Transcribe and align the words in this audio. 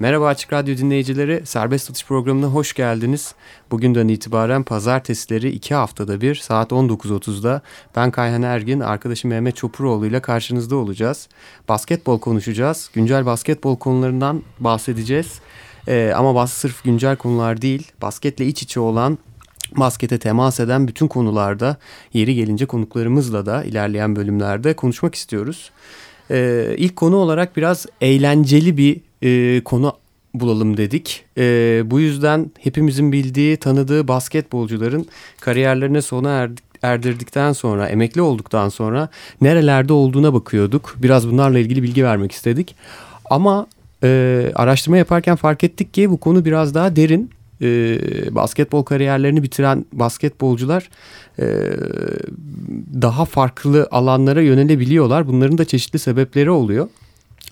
Merhaba 0.00 0.26
Açık 0.26 0.52
Radyo 0.52 0.76
dinleyicileri, 0.76 1.46
Serbest 1.46 1.90
Atış 1.90 2.06
programına 2.06 2.46
hoş 2.46 2.72
geldiniz. 2.74 3.34
Bugünden 3.70 4.08
itibaren 4.08 4.62
pazartesileri 4.62 5.48
iki 5.48 5.74
haftada 5.74 6.20
bir 6.20 6.34
saat 6.34 6.72
19.30'da 6.72 7.62
ben 7.96 8.10
Kayhan 8.10 8.42
Ergin, 8.42 8.80
arkadaşım 8.80 9.30
Mehmet 9.30 9.56
Çopuroğlu 9.56 10.06
ile 10.06 10.20
karşınızda 10.20 10.76
olacağız. 10.76 11.28
Basketbol 11.68 12.18
konuşacağız, 12.18 12.90
güncel 12.94 13.26
basketbol 13.26 13.76
konularından 13.76 14.42
bahsedeceğiz. 14.60 15.40
Ee, 15.88 16.12
ama 16.16 16.34
bazı 16.34 16.54
sırf 16.54 16.84
güncel 16.84 17.16
konular 17.16 17.62
değil, 17.62 17.92
basketle 18.02 18.46
iç 18.46 18.62
içe 18.62 18.80
olan 18.80 19.18
baskete 19.76 20.18
temas 20.18 20.60
eden 20.60 20.88
bütün 20.88 21.08
konularda 21.08 21.76
yeri 22.12 22.34
gelince 22.34 22.66
konuklarımızla 22.66 23.46
da 23.46 23.64
ilerleyen 23.64 24.16
bölümlerde 24.16 24.76
konuşmak 24.76 25.14
istiyoruz. 25.14 25.70
Ee, 26.30 26.74
ilk 26.76 26.96
konu 26.96 27.16
olarak 27.16 27.56
biraz 27.56 27.86
eğlenceli 28.00 28.76
bir 28.76 29.07
e, 29.22 29.60
konu 29.64 29.92
bulalım 30.34 30.76
dedik. 30.76 31.24
E, 31.38 31.42
bu 31.84 32.00
yüzden 32.00 32.50
hepimizin 32.58 33.12
bildiği, 33.12 33.56
tanıdığı 33.56 34.08
basketbolcuların 34.08 35.06
kariyerlerine 35.40 36.02
sona 36.02 36.30
erdik, 36.30 36.64
erdirdikten 36.82 37.52
sonra, 37.52 37.88
emekli 37.88 38.22
olduktan 38.22 38.68
sonra 38.68 39.08
nerelerde 39.40 39.92
olduğuna 39.92 40.34
bakıyorduk. 40.34 40.96
Biraz 41.02 41.28
bunlarla 41.28 41.58
ilgili 41.58 41.82
bilgi 41.82 42.04
vermek 42.04 42.32
istedik. 42.32 42.74
Ama 43.30 43.66
e, 44.02 44.52
araştırma 44.54 44.96
yaparken 44.96 45.36
fark 45.36 45.64
ettik 45.64 45.94
ki 45.94 46.10
bu 46.10 46.16
konu 46.16 46.44
biraz 46.44 46.74
daha 46.74 46.96
derin. 46.96 47.30
E, 47.62 47.98
basketbol 48.34 48.82
kariyerlerini 48.82 49.42
bitiren 49.42 49.84
basketbolcular 49.92 50.90
e, 51.38 51.46
daha 53.02 53.24
farklı 53.24 53.88
alanlara 53.90 54.42
yönelebiliyorlar. 54.42 55.28
Bunların 55.28 55.58
da 55.58 55.64
çeşitli 55.64 55.98
sebepleri 55.98 56.50
oluyor. 56.50 56.88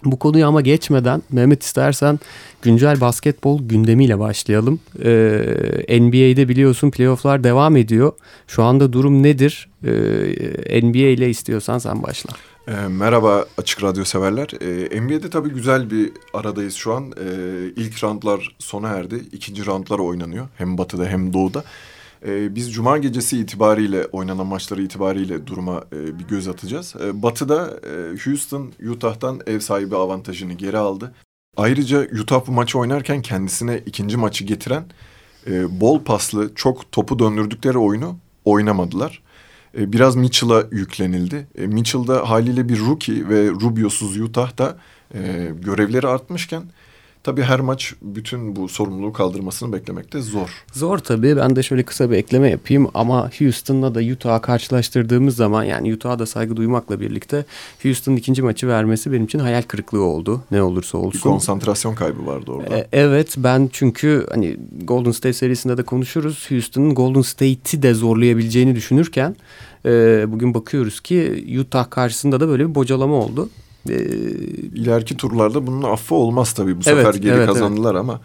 Bu 0.04 0.18
konuyu 0.18 0.46
ama 0.46 0.60
geçmeden 0.60 1.22
Mehmet 1.32 1.62
istersen 1.62 2.18
güncel 2.62 3.00
basketbol 3.00 3.62
gündemiyle 3.62 4.18
başlayalım. 4.18 4.80
Ee, 5.04 6.00
NBA'de 6.00 6.48
biliyorsun 6.48 6.90
playofflar 6.90 7.44
devam 7.44 7.76
ediyor. 7.76 8.12
Şu 8.46 8.62
anda 8.62 8.92
durum 8.92 9.22
nedir? 9.22 9.68
Ee, 9.84 10.80
NBA 10.82 10.98
ile 10.98 11.30
istiyorsan 11.30 11.78
sen 11.78 12.02
başla. 12.02 12.30
E, 12.68 12.72
merhaba 12.88 13.46
Açık 13.58 13.82
Radyo 13.82 14.04
severler. 14.04 14.48
E, 14.60 15.00
NBA'de 15.00 15.30
tabii 15.30 15.48
güzel 15.48 15.90
bir 15.90 16.12
aradayız 16.34 16.74
şu 16.74 16.94
an. 16.94 17.04
E, 17.04 17.26
ilk 17.76 18.04
roundlar 18.04 18.56
sona 18.58 18.88
erdi. 18.88 19.22
İkinci 19.32 19.66
roundlar 19.66 19.98
oynanıyor. 19.98 20.48
Hem 20.56 20.78
batıda 20.78 21.06
hem 21.06 21.32
doğuda. 21.32 21.64
E, 22.26 22.54
biz 22.54 22.72
cuma 22.72 22.98
gecesi 22.98 23.38
itibariyle 23.38 24.04
oynanan 24.04 24.46
maçları 24.46 24.82
itibariyle 24.82 25.46
duruma 25.46 25.84
e, 25.92 26.18
bir 26.18 26.24
göz 26.24 26.48
atacağız. 26.48 26.94
E, 27.04 27.22
batı'da 27.22 27.80
e, 27.86 28.16
Houston 28.24 28.72
Utah'tan 28.90 29.40
ev 29.46 29.60
sahibi 29.60 29.96
avantajını 29.96 30.52
geri 30.52 30.78
aldı. 30.78 31.14
Ayrıca 31.56 32.06
Utah 32.22 32.46
bu 32.46 32.52
maçı 32.52 32.78
oynarken 32.78 33.22
kendisine 33.22 33.82
ikinci 33.86 34.16
maçı 34.16 34.44
getiren 34.44 34.84
e, 35.46 35.80
bol 35.80 36.00
paslı 36.04 36.54
çok 36.54 36.92
topu 36.92 37.18
döndürdükleri 37.18 37.78
oyunu 37.78 38.16
oynamadılar. 38.44 39.22
Biraz 39.76 40.16
Mitchell'a 40.16 40.64
yüklenildi. 40.70 41.46
E, 41.58 41.66
Mitchell 41.66 42.06
da 42.06 42.30
haliyle 42.30 42.68
bir 42.68 42.78
rookie 42.78 43.28
ve 43.28 43.48
Rubio'suz 43.50 44.20
Utah'da 44.20 44.78
e, 45.14 45.50
görevleri 45.60 46.06
artmışken 46.06 46.62
Tabii 47.26 47.42
her 47.42 47.60
maç 47.60 47.94
bütün 48.02 48.56
bu 48.56 48.68
sorumluluğu 48.68 49.12
kaldırmasını 49.12 49.72
beklemekte 49.72 50.20
zor. 50.20 50.64
Zor 50.72 50.98
tabii. 50.98 51.36
Ben 51.36 51.56
de 51.56 51.62
şöyle 51.62 51.82
kısa 51.82 52.10
bir 52.10 52.16
ekleme 52.16 52.50
yapayım 52.50 52.88
ama 52.94 53.30
Houston'la 53.38 53.94
da 53.94 54.00
Utah'ı 54.00 54.40
karşılaştırdığımız 54.40 55.36
zaman 55.36 55.64
yani 55.64 55.94
Utah'a 55.94 56.18
da 56.18 56.26
saygı 56.26 56.56
duymakla 56.56 57.00
birlikte 57.00 57.44
Houston'ın 57.82 58.16
ikinci 58.16 58.42
maçı 58.42 58.68
vermesi 58.68 59.12
benim 59.12 59.24
için 59.24 59.38
hayal 59.38 59.62
kırıklığı 59.62 60.02
oldu. 60.02 60.42
Ne 60.50 60.62
olursa 60.62 60.98
olsun. 60.98 61.12
Bir 61.12 61.20
konsantrasyon 61.20 61.94
kaybı 61.94 62.26
vardı 62.26 62.50
orada. 62.50 62.76
E, 62.76 62.88
evet 62.92 63.34
ben 63.38 63.68
çünkü 63.72 64.26
hani 64.30 64.56
Golden 64.82 65.10
State 65.10 65.32
serisinde 65.32 65.76
de 65.76 65.82
konuşuruz. 65.82 66.46
Houston'ın 66.50 66.94
Golden 66.94 67.22
State'i 67.22 67.82
de 67.82 67.94
zorlayabileceğini 67.94 68.74
düşünürken 68.74 69.36
e, 69.86 70.24
bugün 70.28 70.54
bakıyoruz 70.54 71.00
ki 71.00 71.44
Utah 71.60 71.90
karşısında 71.90 72.40
da 72.40 72.48
böyle 72.48 72.68
bir 72.68 72.74
bocalama 72.74 73.14
oldu. 73.14 73.48
E, 73.88 74.04
ileriki 74.80 75.16
turlarda 75.16 75.66
bunun 75.66 75.82
affı 75.82 76.14
olmaz 76.14 76.52
tabii. 76.52 76.78
Bu 76.78 76.82
sefer 76.82 77.14
geri 77.14 77.34
evet, 77.34 77.46
kazandılar 77.46 77.94
evet. 77.94 78.00
ama 78.00 78.20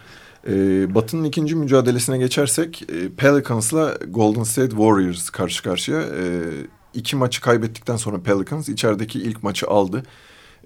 e, 0.47 0.53
Batı'nın 0.95 1.23
ikinci 1.23 1.55
mücadelesine 1.55 2.17
geçersek 2.17 2.81
e, 2.81 3.09
Pelicans'la 3.17 3.97
Golden 4.07 4.44
State 4.44 4.69
Warriors 4.69 5.29
karşı 5.29 5.63
karşıya. 5.63 6.01
E, 6.01 6.23
iki 6.94 7.16
maçı 7.16 7.41
kaybettikten 7.41 7.95
sonra 7.95 8.22
Pelicans 8.22 8.69
içerideki 8.69 9.19
ilk 9.19 9.44
maçı 9.44 9.67
aldı. 9.67 10.03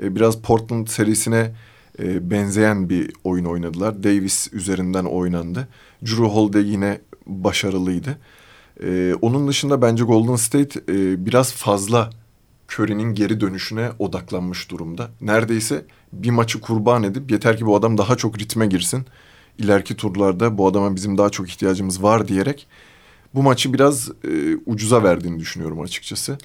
E, 0.02 0.16
biraz 0.16 0.42
Portland 0.42 0.88
serisine 0.88 1.56
e, 2.00 2.30
benzeyen 2.30 2.90
bir 2.90 3.14
oyun 3.24 3.46
oynadılar. 3.46 4.04
Davis 4.04 4.54
üzerinden 4.54 5.06
oynandı. 5.06 5.68
Drew 6.06 6.24
Holiday 6.24 6.70
yine 6.70 7.02
başarılıydı. 7.28 8.18
E, 8.84 9.14
onun 9.22 9.48
dışında 9.48 9.82
bence 9.82 10.04
Golden 10.04 10.36
State 10.36 10.80
e, 10.80 11.26
biraz 11.26 11.54
fazla 11.54 12.10
Curry'nin 12.70 13.14
geri 13.14 13.42
dönüşüne 13.42 13.92
odaklanmış 14.00 14.72
durumda. 14.72 15.10
Neredeyse 15.22 15.86
bir 16.14 16.30
maçı 16.30 16.62
kurban 16.62 17.04
edip 17.04 17.32
yeter 17.32 17.58
ki 17.58 17.66
bu 17.66 17.76
adam 17.76 17.98
daha 17.98 18.16
çok 18.16 18.40
ritme 18.40 18.68
girsin. 18.68 19.06
İleriki 19.58 19.96
turlarda 19.96 20.58
bu 20.58 20.68
adama 20.68 20.96
bizim 20.96 21.18
daha 21.18 21.30
çok 21.30 21.50
ihtiyacımız 21.50 22.04
var 22.04 22.28
diyerek 22.28 22.68
bu 23.36 23.44
maçı 23.44 23.74
biraz 23.74 24.10
e, 24.10 24.56
ucuza 24.66 25.04
verdiğini 25.04 25.40
düşünüyorum 25.40 25.82
açıkçası. 25.82 26.38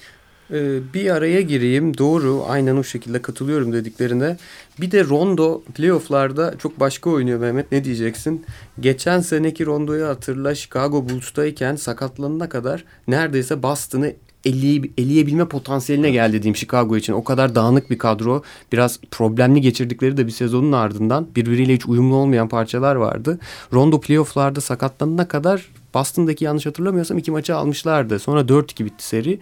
Ee, 0.51 0.93
bir 0.93 1.09
araya 1.09 1.41
gireyim. 1.41 1.97
Doğru. 1.97 2.43
Aynen 2.47 2.75
o 2.75 2.83
şekilde 2.83 3.21
katılıyorum 3.21 3.73
dediklerine. 3.73 4.37
Bir 4.81 4.91
de 4.91 5.03
Rondo 5.03 5.61
playofflarda 5.75 6.53
çok 6.57 6.79
başka 6.79 7.09
oynuyor 7.09 7.39
Mehmet. 7.39 7.71
Ne 7.71 7.83
diyeceksin? 7.83 8.45
Geçen 8.79 9.19
seneki 9.19 9.65
Rondo'yu 9.65 10.07
hatırla. 10.07 10.55
Chicago 10.55 11.09
Bulls'tayken 11.09 11.75
sakatlanana 11.75 12.49
kadar 12.49 12.85
neredeyse 13.07 13.63
Boston'ı 13.63 14.13
eleye, 14.45 14.81
eleyebilme 14.97 15.45
potansiyeline 15.45 16.11
geldi 16.11 16.43
diyeyim 16.43 16.55
Chicago 16.55 16.97
için. 16.97 17.13
O 17.13 17.23
kadar 17.23 17.55
dağınık 17.55 17.89
bir 17.89 17.97
kadro. 17.97 18.43
Biraz 18.71 18.99
problemli 19.11 19.61
geçirdikleri 19.61 20.17
de 20.17 20.27
bir 20.27 20.31
sezonun 20.31 20.71
ardından 20.71 21.27
birbiriyle 21.35 21.73
hiç 21.73 21.85
uyumlu 21.85 22.15
olmayan 22.15 22.49
parçalar 22.49 22.95
vardı. 22.95 23.39
Rondo 23.73 24.01
playofflarda 24.01 24.61
sakatlanana 24.61 25.27
kadar 25.27 25.67
Boston'daki 25.93 26.45
yanlış 26.45 26.65
hatırlamıyorsam 26.65 27.17
iki 27.17 27.31
maçı 27.31 27.55
almışlardı. 27.55 28.19
Sonra 28.19 28.41
4-2 28.41 28.85
bitti 28.85 29.05
seri. 29.05 29.39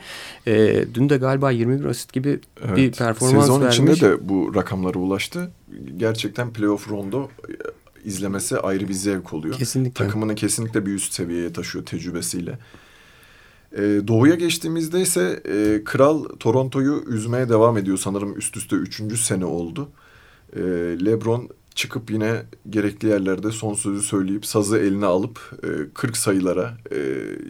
E, 0.48 0.86
dün 0.94 1.10
de 1.10 1.18
galiba 1.18 1.52
21 1.52 1.86
asist 1.86 2.14
gibi 2.14 2.40
evet. 2.66 2.78
bir 2.78 2.92
performans 2.92 3.44
Sezon 3.44 3.62
vermiş. 3.62 3.76
Sezon 3.76 3.94
içinde 3.94 4.10
de 4.10 4.30
bu 4.30 4.56
rakamlara 4.56 5.00
ulaştı. 5.00 5.52
Gerçekten 5.98 6.54
playoff 6.54 6.90
rondo 6.90 7.24
e, 7.24 7.54
izlemesi 8.06 8.58
ayrı 8.58 8.88
bir 8.88 8.94
zevk 8.94 9.34
oluyor. 9.34 9.56
Kesinlikle. 9.56 10.06
Takımını 10.06 10.36
kesinlikle 10.36 10.86
bir 10.86 10.94
üst 10.94 11.14
seviyeye 11.14 11.54
taşıyor 11.54 11.86
tecrübesiyle. 11.86 12.60
E, 13.74 13.82
doğuya 14.08 14.36
geçtiğimizde 14.36 15.02
ise 15.02 15.44
e, 15.46 15.84
Kral 15.84 16.24
Toronto'yu 16.24 17.04
üzmeye 17.08 17.50
devam 17.50 17.78
ediyor. 17.78 17.98
Sanırım 17.98 18.38
üst 18.38 18.58
üste 18.58 18.76
üçüncü 18.76 19.18
sene 19.18 19.46
oldu. 19.46 19.90
E, 20.56 20.60
Lebron 21.06 21.50
çıkıp 21.76 22.12
yine 22.12 22.44
gerekli 22.70 23.08
yerlerde 23.08 23.52
son 23.52 23.74
sözü 23.74 24.02
söyleyip 24.02 24.46
sazı 24.46 24.78
eline 24.78 25.06
alıp 25.06 25.40
e, 25.64 25.94
40 25.94 26.18
sayılara, 26.18 26.78
e, 26.92 26.98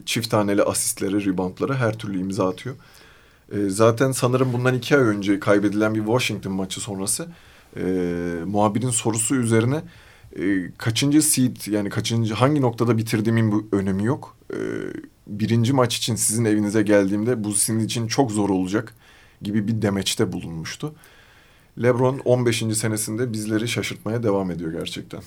çift 0.05 0.31
taneli 0.31 0.63
asistlere, 0.63 1.25
reboundlara 1.25 1.75
her 1.75 1.97
türlü 1.97 2.19
imza 2.19 2.49
atıyor. 2.49 2.75
E, 3.51 3.69
zaten 3.69 4.11
sanırım 4.11 4.53
bundan 4.53 4.75
iki 4.75 4.97
ay 4.97 5.03
önce 5.03 5.39
kaybedilen 5.39 5.95
bir 5.95 5.99
Washington 5.99 6.53
maçı 6.53 6.81
sonrası 6.81 7.27
e, 7.77 7.81
muhabirin 8.45 8.89
sorusu 8.89 9.35
üzerine 9.35 9.81
e, 10.35 10.71
kaçıncı 10.77 11.21
seed 11.21 11.67
yani 11.67 11.89
kaçıncı 11.89 12.33
hangi 12.33 12.61
noktada 12.61 12.97
bitirdiğimin 12.97 13.51
bu 13.51 13.67
önemi 13.71 14.03
yok. 14.03 14.37
E, 14.53 14.57
birinci 15.27 15.73
maç 15.73 15.97
için 15.97 16.15
sizin 16.15 16.45
evinize 16.45 16.81
geldiğimde 16.81 17.43
bu 17.43 17.53
sizin 17.53 17.79
için 17.79 18.07
çok 18.07 18.31
zor 18.31 18.49
olacak 18.49 18.93
gibi 19.41 19.67
bir 19.67 19.81
demeçte 19.81 20.31
bulunmuştu. 20.31 20.95
LeBron 21.83 22.19
15. 22.25 22.57
senesinde 22.73 23.33
bizleri 23.33 23.67
şaşırtmaya 23.67 24.23
devam 24.23 24.51
ediyor 24.51 24.71
gerçekten. 24.71 25.21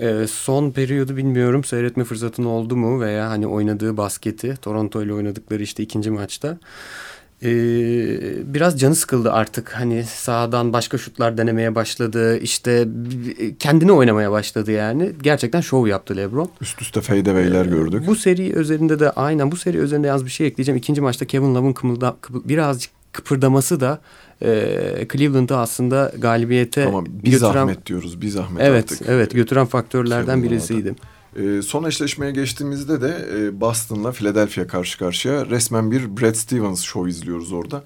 Ee, 0.00 0.26
son 0.30 0.70
periyodu 0.70 1.16
bilmiyorum 1.16 1.64
seyretme 1.64 2.04
fırsatın 2.04 2.44
oldu 2.44 2.76
mu 2.76 3.00
veya 3.00 3.30
hani 3.30 3.46
oynadığı 3.46 3.96
basketi 3.96 4.56
Toronto 4.62 5.02
ile 5.02 5.12
oynadıkları 5.12 5.62
işte 5.62 5.82
ikinci 5.82 6.10
maçta 6.10 6.58
ee, 7.42 8.54
biraz 8.54 8.80
canı 8.80 8.94
sıkıldı 8.94 9.32
artık. 9.32 9.72
Hani 9.72 10.04
sağdan 10.04 10.72
başka 10.72 10.98
şutlar 10.98 11.38
denemeye 11.38 11.74
başladı. 11.74 12.38
İşte 12.38 12.88
kendini 13.58 13.92
oynamaya 13.92 14.30
başladı 14.30 14.72
yani. 14.72 15.12
Gerçekten 15.22 15.60
şov 15.60 15.86
yaptı 15.86 16.16
LeBron. 16.16 16.50
Üst 16.60 16.82
üste 16.82 17.00
fadeaway'ler 17.00 17.66
ee, 17.66 17.68
gördük. 17.68 18.06
Bu 18.06 18.16
seri 18.16 18.52
üzerinde 18.52 19.00
de 19.00 19.10
aynen 19.10 19.52
bu 19.52 19.56
seri 19.56 19.76
üzerinde 19.76 20.06
yaz 20.06 20.24
bir 20.24 20.30
şey 20.30 20.46
ekleyeceğim. 20.46 20.78
İkinci 20.78 21.00
maçta 21.00 21.24
Kevin 21.24 21.54
Love'ın 21.54 21.72
kımılda, 21.72 22.16
kıpı, 22.20 22.48
birazcık 22.48 22.90
kıpırdaması 23.12 23.80
da 23.80 24.00
e, 24.42 25.06
Cleveland'ı 25.12 25.56
aslında 25.56 26.12
galibiyete 26.18 26.84
Tamam 26.84 27.06
biz 27.08 27.32
götüren... 27.32 27.52
zahmet 27.52 27.86
diyoruz. 27.86 28.22
Biz 28.22 28.32
zahmet 28.32 28.62
evet, 28.62 28.92
artık. 28.92 29.08
Evet 29.08 29.30
götüren 29.30 29.66
faktörlerden 29.66 30.36
Kevin 30.36 30.50
birisiydi. 30.50 30.88
Love'da. 30.88 31.19
E, 31.36 31.62
son 31.62 31.84
eşleşmeye 31.84 32.32
geçtiğimizde 32.32 33.00
de 33.00 33.28
e, 33.36 33.60
Boston'la 33.60 34.12
Philadelphia 34.12 34.66
karşı 34.66 34.98
karşıya 34.98 35.46
resmen 35.46 35.90
bir 35.90 36.16
Brad 36.16 36.34
Stevens 36.34 36.82
show 36.82 37.10
izliyoruz 37.10 37.52
orada. 37.52 37.84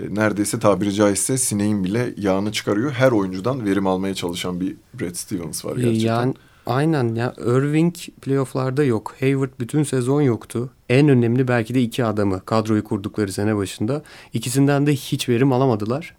e, 0.00 0.14
neredeyse 0.14 0.58
tabiri 0.58 0.92
caizse 0.94 1.38
sineğin 1.38 1.84
bile 1.84 2.14
yağını 2.16 2.52
çıkarıyor. 2.52 2.90
Her 2.90 3.12
oyuncudan 3.12 3.64
verim 3.64 3.86
almaya 3.86 4.14
çalışan 4.14 4.60
bir 4.60 4.76
Brad 5.00 5.14
Stevens 5.14 5.64
var 5.64 5.76
gerçekten. 5.76 6.06
Yani 6.06 6.34
aynen 6.66 7.14
ya 7.14 7.34
Irving 7.38 7.94
playofflarda 8.22 8.84
yok. 8.84 9.14
Hayward 9.20 9.50
bütün 9.60 9.82
sezon 9.82 10.20
yoktu. 10.20 10.70
En 10.88 11.08
önemli 11.08 11.48
belki 11.48 11.74
de 11.74 11.82
iki 11.82 12.04
adamı 12.04 12.44
kadroyu 12.44 12.84
kurdukları 12.84 13.32
sene 13.32 13.56
başında. 13.56 14.02
İkisinden 14.32 14.86
de 14.86 14.92
hiç 14.92 15.28
verim 15.28 15.52
alamadılar. 15.52 16.16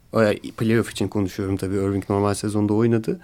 Playoff 0.57 0.91
için 0.91 1.07
konuşuyorum 1.07 1.57
tabii. 1.57 1.75
Irving 1.75 2.09
normal 2.09 2.33
sezonda 2.33 2.73
oynadı. 2.73 3.19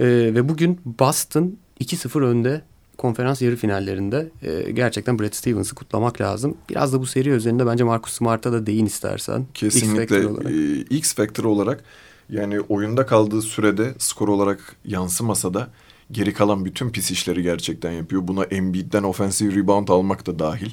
Ee, 0.00 0.06
ve 0.06 0.48
bugün 0.48 0.80
Boston 0.84 1.56
2-0 1.80 2.24
önde 2.24 2.62
konferans 2.98 3.42
yarı 3.42 3.56
finallerinde 3.56 4.30
e, 4.42 4.70
gerçekten 4.70 5.18
Brad 5.18 5.32
Stevens'ı 5.32 5.74
kutlamak 5.74 6.20
lazım. 6.20 6.56
Biraz 6.70 6.92
da 6.92 7.00
bu 7.00 7.06
seri 7.06 7.28
üzerinde 7.28 7.66
bence 7.66 7.84
Marcus 7.84 8.12
Smart'a 8.12 8.52
da 8.52 8.66
değin 8.66 8.86
istersen. 8.86 9.46
Kesinlikle 9.54 10.02
X 10.02 10.24
Factor 10.24 10.30
olarak, 10.30 10.52
e, 10.52 10.96
X 10.96 11.14
Factor 11.14 11.44
olarak 11.44 11.84
yani 12.30 12.60
oyunda 12.60 13.06
kaldığı 13.06 13.42
sürede 13.42 13.94
skor 13.98 14.28
olarak 14.28 14.76
yansımasa 14.84 15.54
da 15.54 15.68
geri 16.12 16.32
kalan 16.32 16.64
bütün 16.64 16.90
pis 16.90 17.10
işleri 17.10 17.42
gerçekten 17.42 17.92
yapıyor. 17.92 18.28
Buna 18.28 18.44
Embiid'den 18.44 19.02
offensive 19.02 19.54
rebound 19.54 19.88
almak 19.88 20.26
da 20.26 20.38
dahil. 20.38 20.70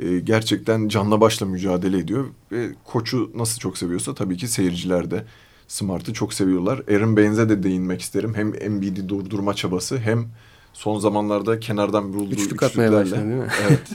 E, 0.00 0.18
gerçekten 0.18 0.88
canla 0.88 1.20
başla 1.20 1.46
mücadele 1.46 1.98
ediyor 1.98 2.26
ve 2.52 2.68
koçu 2.84 3.30
nasıl 3.34 3.58
çok 3.58 3.78
seviyorsa 3.78 4.14
tabii 4.14 4.36
ki 4.36 4.48
seyirciler 4.48 5.10
de 5.10 5.24
Smart'ı 5.68 6.12
çok 6.12 6.34
seviyorlar. 6.34 6.82
Aaron 6.90 7.16
Baines'e 7.16 7.48
de 7.48 7.62
değinmek 7.62 8.00
isterim. 8.00 8.34
Hem 8.34 8.62
Embiid'i 8.62 9.08
durdurma 9.08 9.54
çabası 9.54 9.98
hem 9.98 10.28
son 10.76 10.98
zamanlarda 10.98 11.60
kenardan 11.60 12.04
vurulduğu 12.04 12.34
Üçlük 12.34 12.62
atmaya 12.62 12.92
başladı 12.92 13.20
değil 13.20 13.26
mi? 13.26 13.48
evet. 13.68 13.88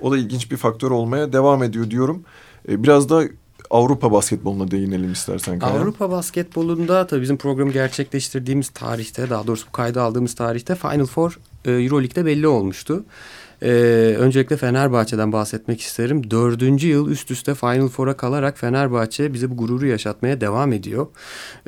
O 0.00 0.12
da 0.12 0.18
ilginç 0.18 0.50
bir 0.50 0.56
faktör 0.56 0.90
olmaya 0.90 1.32
devam 1.32 1.62
ediyor 1.62 1.90
diyorum. 1.90 2.24
Ee, 2.68 2.82
biraz 2.82 3.08
da 3.08 3.22
Avrupa 3.70 4.12
basketboluna 4.12 4.70
değinelim 4.70 5.12
istersen. 5.12 5.58
Kaya. 5.58 5.72
Avrupa 5.72 6.10
basketbolunda 6.10 7.06
tabii 7.06 7.22
bizim 7.22 7.36
programı 7.36 7.72
gerçekleştirdiğimiz 7.72 8.68
tarihte 8.68 9.30
daha 9.30 9.46
doğrusu 9.46 9.66
bu 9.66 9.72
kayda 9.72 10.02
aldığımız 10.02 10.34
tarihte 10.34 10.74
Final 10.74 11.06
Four 11.06 11.38
e, 11.64 11.70
Euroleague'de 11.70 12.26
belli 12.26 12.48
olmuştu. 12.48 13.04
Ee, 13.62 13.68
öncelikle 14.18 14.56
Fenerbahçe'den 14.56 15.32
bahsetmek 15.32 15.80
isterim. 15.80 16.30
Dördüncü 16.30 16.88
yıl 16.88 17.10
üst 17.10 17.30
üste 17.30 17.54
Final 17.54 17.88
Four'a 17.88 18.16
kalarak 18.16 18.58
Fenerbahçe 18.58 19.32
bize 19.34 19.50
bu 19.50 19.56
gururu 19.56 19.86
yaşatmaya 19.86 20.40
devam 20.40 20.72
ediyor. 20.72 21.06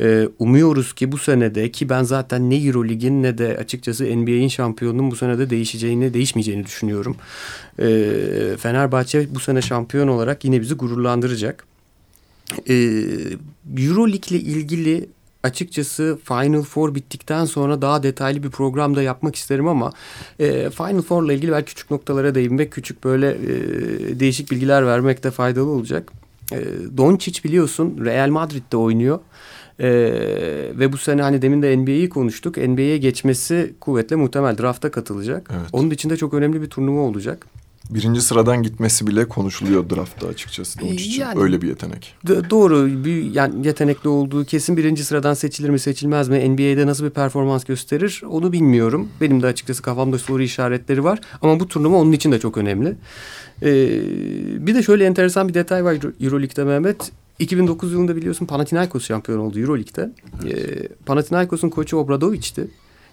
Ee, 0.00 0.28
umuyoruz 0.38 0.92
ki 0.92 1.12
bu 1.12 1.18
senede 1.18 1.70
ki 1.70 1.88
ben 1.88 2.02
zaten 2.02 2.50
ne 2.50 2.56
Eurolig'in 2.56 3.22
ne 3.22 3.38
de 3.38 3.56
açıkçası 3.56 4.04
NBA'in 4.04 4.48
şampiyonunun 4.48 5.10
bu 5.10 5.16
senede 5.16 5.50
değişeceğini, 5.50 6.14
değişmeyeceğini 6.14 6.66
düşünüyorum. 6.66 7.16
Ee, 7.78 8.56
Fenerbahçe 8.58 9.34
bu 9.34 9.40
sene 9.40 9.62
şampiyon 9.62 10.08
olarak 10.08 10.44
yine 10.44 10.60
bizi 10.60 10.74
gururlandıracak. 10.74 11.64
Ee, 12.68 12.74
Euroleague 13.78 14.38
ile 14.38 14.38
ilgili 14.38 15.08
açıkçası 15.42 16.18
Final 16.24 16.62
Four 16.62 16.94
bittikten 16.94 17.44
sonra 17.44 17.82
daha 17.82 18.02
detaylı 18.02 18.42
bir 18.42 18.50
program 18.50 18.96
da 18.96 19.02
yapmak 19.02 19.36
isterim 19.36 19.68
ama 19.68 19.92
e, 20.38 20.70
Final 20.70 21.02
Four 21.02 21.24
ile 21.24 21.34
ilgili 21.34 21.52
belki 21.52 21.66
küçük 21.66 21.90
noktalara 21.90 22.34
değinmek, 22.34 22.72
küçük 22.72 23.04
böyle 23.04 23.30
e, 23.30 24.20
değişik 24.20 24.50
bilgiler 24.50 24.86
vermek 24.86 25.24
de 25.24 25.30
faydalı 25.30 25.70
olacak. 25.70 26.12
E, 26.52 26.58
Doncic 26.96 27.44
biliyorsun 27.44 28.04
Real 28.04 28.28
Madrid'de 28.28 28.76
oynuyor. 28.76 29.20
Ee, 29.82 29.88
ve 30.74 30.92
bu 30.92 30.96
sene 30.98 31.22
hani 31.22 31.42
demin 31.42 31.62
de 31.62 31.76
NBA'yi 31.76 32.08
konuştuk. 32.08 32.56
NBA'ye 32.56 32.98
geçmesi 32.98 33.74
kuvvetle 33.80 34.16
muhtemel. 34.16 34.58
Drafta 34.58 34.90
katılacak. 34.90 35.50
Evet. 35.52 35.68
Onun 35.72 35.90
içinde 35.90 36.16
çok 36.16 36.34
önemli 36.34 36.62
bir 36.62 36.70
turnuva 36.70 37.00
olacak 37.00 37.46
birinci 37.94 38.20
sıradan 38.20 38.62
gitmesi 38.62 39.06
bile 39.06 39.28
konuşuluyor 39.28 39.90
draftta 39.90 40.26
açıkçası 40.28 40.80
onun 40.82 40.92
için. 40.92 41.20
Yani, 41.20 41.40
Öyle 41.40 41.62
bir 41.62 41.68
yetenek. 41.68 42.14
doğru. 42.50 43.04
Bir, 43.04 43.34
yani 43.34 43.66
yetenekli 43.66 44.08
olduğu 44.08 44.44
kesin 44.44 44.76
birinci 44.76 45.04
sıradan 45.04 45.34
seçilir 45.34 45.68
mi 45.70 45.78
seçilmez 45.78 46.28
mi? 46.28 46.50
NBA'de 46.50 46.86
nasıl 46.86 47.04
bir 47.04 47.10
performans 47.10 47.64
gösterir 47.64 48.22
onu 48.30 48.52
bilmiyorum. 48.52 49.08
Benim 49.20 49.42
de 49.42 49.46
açıkçası 49.46 49.82
kafamda 49.82 50.18
soru 50.18 50.42
işaretleri 50.42 51.04
var. 51.04 51.20
Ama 51.42 51.60
bu 51.60 51.68
turnuva 51.68 51.96
onun 51.96 52.12
için 52.12 52.32
de 52.32 52.38
çok 52.38 52.56
önemli. 52.56 52.96
Ee, 53.62 53.66
bir 54.66 54.74
de 54.74 54.82
şöyle 54.82 55.04
enteresan 55.04 55.48
bir 55.48 55.54
detay 55.54 55.84
var 55.84 55.96
Euroleague'de 56.20 56.64
Mehmet. 56.64 57.12
2009 57.38 57.92
yılında 57.92 58.16
biliyorsun 58.16 58.46
Panathinaikos 58.46 59.06
şampiyon 59.06 59.38
oldu 59.38 59.60
Euroleague'de. 59.60 60.12
Evet. 60.44 60.58
Ee, 60.58 60.88
Panathinaikos'un 61.06 61.68
koçu 61.68 61.96
Obradovic'ti. 61.96 62.68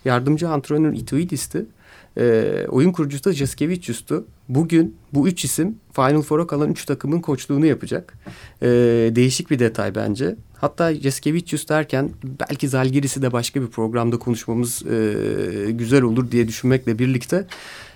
Yardımcı 0.06 0.50
antrenör 0.50 0.94
Ituidis'ti. 0.94 1.66
E, 2.18 2.66
oyun 2.70 2.92
kurucusu 2.92 3.24
da 3.24 3.34
Jaskevicius'tu. 3.34 4.26
Bugün 4.50 4.96
bu 5.14 5.28
üç 5.28 5.46
isim 5.46 5.76
Final 5.94 6.22
Four'a 6.22 6.48
kalan 6.48 6.72
üç 6.72 6.86
takımın 6.86 7.20
koçluğunu 7.20 7.66
yapacak. 7.66 8.18
E, 8.62 8.68
değişik 9.16 9.52
bir 9.52 9.60
detay 9.60 9.96
bence. 9.96 10.36
Hatta 10.58 10.94
Jaskevicius 10.96 11.70
derken 11.70 12.10
belki 12.24 12.70
Zalgiris'i 12.70 13.22
de 13.22 13.32
başka 13.32 13.62
bir 13.62 13.68
programda 13.68 14.20
konuşmamız 14.20 14.84
e, 14.86 15.72
güzel 15.72 16.02
olur 16.02 16.32
diye 16.32 16.48
düşünmekle 16.48 17.00
birlikte 17.00 17.48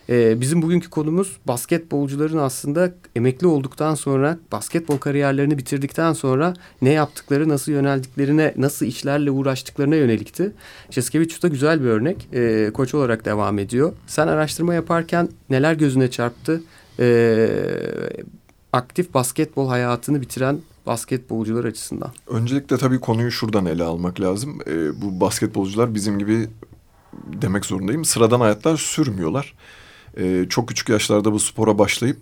ee, 0.10 0.42
bizim 0.42 0.62
bugünkü 0.62 0.90
konumuz 0.90 1.38
basketbolcuların 1.48 2.38
aslında 2.38 2.94
emekli 3.16 3.48
olduktan 3.48 3.96
sonra 3.96 4.38
basketbol 4.52 4.98
kariyerlerini 4.98 5.58
bitirdikten 5.58 6.14
sonra 6.14 6.54
ne 6.82 6.90
yaptıkları, 6.90 7.50
nasıl 7.50 7.72
yöneldiklerine, 7.72 8.54
nasıl 8.58 8.86
işlerle 8.86 9.32
uğraştıklarına 9.32 9.96
yönelikti. 9.96 10.52
Jaskevicius 10.90 11.42
da 11.42 11.48
güzel 11.48 11.82
bir 11.82 11.88
örnek. 11.88 12.28
Ee, 12.34 12.72
koç 12.74 12.94
olarak 12.94 13.26
devam 13.26 13.60
ediyor. 13.60 13.94
Sen 14.08 14.28
araştırma 14.28 14.74
yaparken 14.74 15.30
neler 15.50 15.74
gözüne 15.74 16.12
çarptı? 16.12 16.64
Ee, 17.00 17.50
aktif 18.74 19.14
basketbol 19.14 19.68
hayatını 19.68 20.22
bitiren 20.22 20.60
basketbolcular 20.86 21.66
açısından. 21.66 22.12
Öncelikle 22.28 22.78
tabii 22.78 23.00
konuyu 23.00 23.32
şuradan 23.32 23.66
ele 23.66 23.84
almak 23.84 24.22
lazım. 24.22 24.60
Ee, 24.68 25.02
bu 25.02 25.20
basketbolcular 25.20 25.96
bizim 25.96 26.20
gibi 26.20 26.48
demek 27.14 27.66
zorundayım. 27.66 28.06
Sıradan 28.06 28.40
hayatlar 28.40 28.78
sürmüyorlar 28.78 29.54
e, 30.18 30.46
çok 30.50 30.68
küçük 30.68 30.90
yaşlarda 30.90 31.34
bu 31.34 31.40
spora 31.40 31.78
başlayıp 31.78 32.18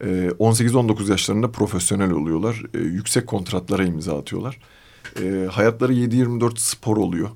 e, 0.00 0.06
18-19 0.28 1.10
yaşlarında 1.10 1.50
profesyonel 1.50 2.10
oluyorlar. 2.10 2.62
E, 2.74 2.78
yüksek 2.78 3.26
kontratlara 3.26 3.84
imza 3.84 4.18
atıyorlar. 4.18 4.58
E, 5.22 5.48
hayatları 5.50 5.92
7-24 5.92 6.52
spor 6.56 6.96
oluyor. 6.96 7.28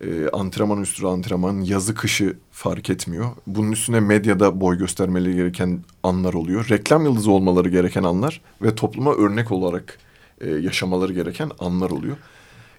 E, 0.00 0.28
antrenman 0.28 0.82
üstü 0.82 1.06
antrenman, 1.06 1.60
yazı 1.60 1.94
kışı 1.94 2.36
fark 2.50 2.90
etmiyor. 2.90 3.30
Bunun 3.46 3.72
üstüne 3.72 4.00
medyada 4.00 4.60
boy 4.60 4.78
göstermeleri 4.78 5.34
gereken 5.34 5.84
anlar 6.02 6.34
oluyor. 6.34 6.68
Reklam 6.68 7.04
yıldızı 7.04 7.30
olmaları 7.30 7.68
gereken 7.68 8.02
anlar 8.02 8.40
ve 8.62 8.74
topluma 8.74 9.14
örnek 9.14 9.52
olarak 9.52 9.98
e, 10.40 10.50
yaşamaları 10.50 11.12
gereken 11.12 11.50
anlar 11.58 11.90
oluyor. 11.90 12.16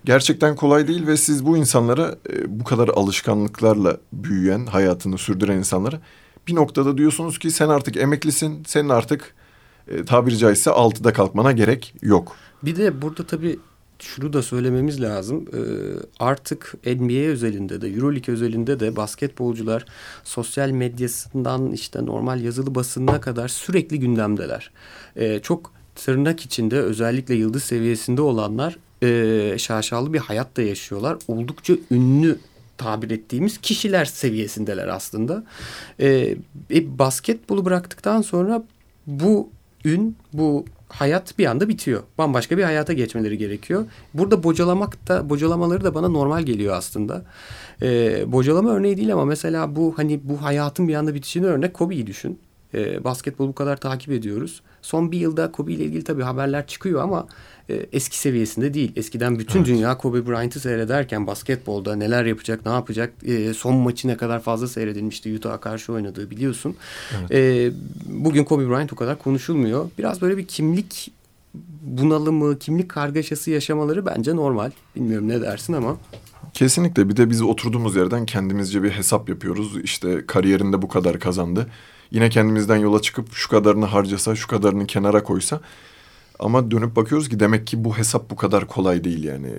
Gerçekten 0.05 0.55
kolay 0.55 0.87
değil 0.87 1.07
ve 1.07 1.17
siz 1.17 1.45
bu 1.45 1.57
insanlara 1.57 2.15
e, 2.29 2.59
bu 2.59 2.63
kadar 2.63 2.87
alışkanlıklarla 2.87 3.97
büyüyen, 4.13 4.65
hayatını 4.65 5.17
sürdüren 5.17 5.57
insanlara 5.57 6.01
bir 6.47 6.55
noktada 6.55 6.97
diyorsunuz 6.97 7.39
ki 7.39 7.51
sen 7.51 7.69
artık 7.69 7.97
emeklisin. 7.97 8.63
Senin 8.67 8.89
artık 8.89 9.35
e, 9.87 10.05
tabiri 10.05 10.37
caizse 10.37 10.71
altıda 10.71 11.13
kalkmana 11.13 11.51
gerek 11.51 11.95
yok. 12.01 12.35
Bir 12.63 12.75
de 12.75 13.01
burada 13.01 13.27
tabii 13.27 13.59
şunu 14.01 14.33
da 14.33 14.43
söylememiz 14.43 15.01
lazım. 15.01 15.45
Ee, 15.53 15.59
artık 16.19 16.73
NBA 16.85 17.29
özelinde 17.29 17.81
de 17.81 17.87
Euroleague 17.87 18.33
özelinde 18.35 18.79
de 18.79 18.95
basketbolcular 18.95 19.85
sosyal 20.23 20.69
medyasından 20.69 21.71
işte 21.71 22.05
normal 22.05 22.41
yazılı 22.41 22.75
basınına 22.75 23.21
kadar 23.21 23.47
sürekli 23.47 23.99
gündemdeler. 23.99 24.71
Ee, 25.15 25.39
çok 25.39 25.71
tırnak 25.95 26.45
içinde 26.45 26.79
özellikle 26.79 27.35
yıldız 27.35 27.63
seviyesinde 27.63 28.21
olanlar 28.21 28.77
e, 29.03 29.57
şaşalı 29.57 30.13
bir 30.13 30.19
hayat 30.19 30.57
da 30.57 30.61
yaşıyorlar. 30.61 31.17
Oldukça 31.27 31.73
ünlü 31.91 32.39
tabir 32.83 33.11
ettiğimiz 33.11 33.57
kişiler 33.57 34.05
seviyesindeler 34.05 34.87
aslında. 34.87 35.43
E, 35.99 36.35
e, 36.71 36.99
basketbolu 36.99 37.65
bıraktıktan 37.65 38.21
sonra 38.21 38.63
bu 39.07 39.49
ün, 39.85 40.15
bu 40.33 40.65
hayat 40.89 41.39
bir 41.39 41.45
anda 41.45 41.69
bitiyor. 41.69 42.03
Bambaşka 42.17 42.57
bir 42.57 42.63
hayata 42.63 42.93
geçmeleri 42.93 43.37
gerekiyor. 43.37 43.85
Burada 44.13 44.43
bocalamak 44.43 45.07
da 45.07 45.29
bocalamaları 45.29 45.83
da 45.83 45.95
bana 45.95 46.09
normal 46.09 46.43
geliyor 46.43 46.75
aslında. 46.75 47.25
Ee, 47.81 48.23
bocalama 48.27 48.71
örneği 48.71 48.97
değil 48.97 49.13
ama 49.13 49.25
mesela 49.25 49.75
bu 49.75 49.93
hani 49.97 50.19
bu 50.23 50.41
hayatın 50.41 50.87
bir 50.87 50.95
anda 50.95 51.13
bitişini 51.13 51.45
örnek 51.45 51.73
Kobe'yi 51.73 52.07
düşün. 52.07 52.39
Ee, 52.73 53.03
basketbolu 53.03 53.47
bu 53.47 53.55
kadar 53.55 53.77
takip 53.77 54.11
ediyoruz. 54.11 54.61
Son 54.81 55.11
bir 55.11 55.19
yılda 55.19 55.51
Kobe 55.51 55.73
ile 55.73 55.83
ilgili 55.83 56.03
tabii 56.03 56.23
haberler 56.23 56.67
çıkıyor 56.67 57.03
ama 57.03 57.27
e, 57.69 57.85
eski 57.91 58.17
seviyesinde 58.17 58.73
değil. 58.73 58.91
Eskiden 58.95 59.39
bütün 59.39 59.59
evet. 59.59 59.67
dünya 59.67 59.97
Kobe 59.97 60.27
Bryant'ı 60.27 60.59
seyrederken 60.59 61.27
basketbolda 61.27 61.95
neler 61.95 62.25
yapacak, 62.25 62.65
ne 62.65 62.71
yapacak, 62.71 63.13
e, 63.25 63.53
son 63.53 63.75
maçı 63.75 64.07
ne 64.07 64.17
kadar 64.17 64.39
fazla 64.39 64.67
seyredilmişti. 64.67 65.35
Utah'a 65.35 65.59
karşı 65.59 65.93
oynadığı 65.93 66.29
biliyorsun. 66.29 66.75
Evet. 67.19 67.31
E, 67.31 67.71
bugün 68.05 68.43
Kobe 68.43 68.69
Bryant 68.69 68.93
o 68.93 68.95
kadar 68.95 69.19
konuşulmuyor. 69.19 69.89
Biraz 69.97 70.21
böyle 70.21 70.37
bir 70.37 70.47
kimlik 70.47 71.11
bunalımı, 71.81 72.59
kimlik 72.59 72.89
kargaşası 72.89 73.51
yaşamaları 73.51 74.05
bence 74.05 74.35
normal. 74.35 74.71
Bilmiyorum 74.95 75.27
ne 75.27 75.41
dersin 75.41 75.73
ama. 75.73 75.97
Kesinlikle 76.53 77.09
bir 77.09 77.17
de 77.17 77.29
biz 77.29 77.41
oturduğumuz 77.41 77.95
yerden 77.95 78.25
kendimizce 78.25 78.83
bir 78.83 78.89
hesap 78.89 79.29
yapıyoruz. 79.29 79.77
İşte 79.83 80.25
kariyerinde 80.27 80.81
bu 80.81 80.87
kadar 80.87 81.19
kazandı. 81.19 81.67
Yine 82.11 82.29
kendimizden 82.29 82.77
yola 82.77 83.01
çıkıp 83.01 83.33
şu 83.33 83.49
kadarını 83.49 83.85
harcasa, 83.85 84.35
şu 84.35 84.47
kadarını 84.47 84.87
kenara 84.87 85.23
koysa 85.23 85.61
ama 86.39 86.71
dönüp 86.71 86.95
bakıyoruz 86.95 87.29
ki 87.29 87.39
demek 87.39 87.67
ki 87.67 87.83
bu 87.83 87.97
hesap 87.97 88.29
bu 88.29 88.35
kadar 88.35 88.67
kolay 88.67 89.03
değil 89.03 89.23
yani. 89.23 89.49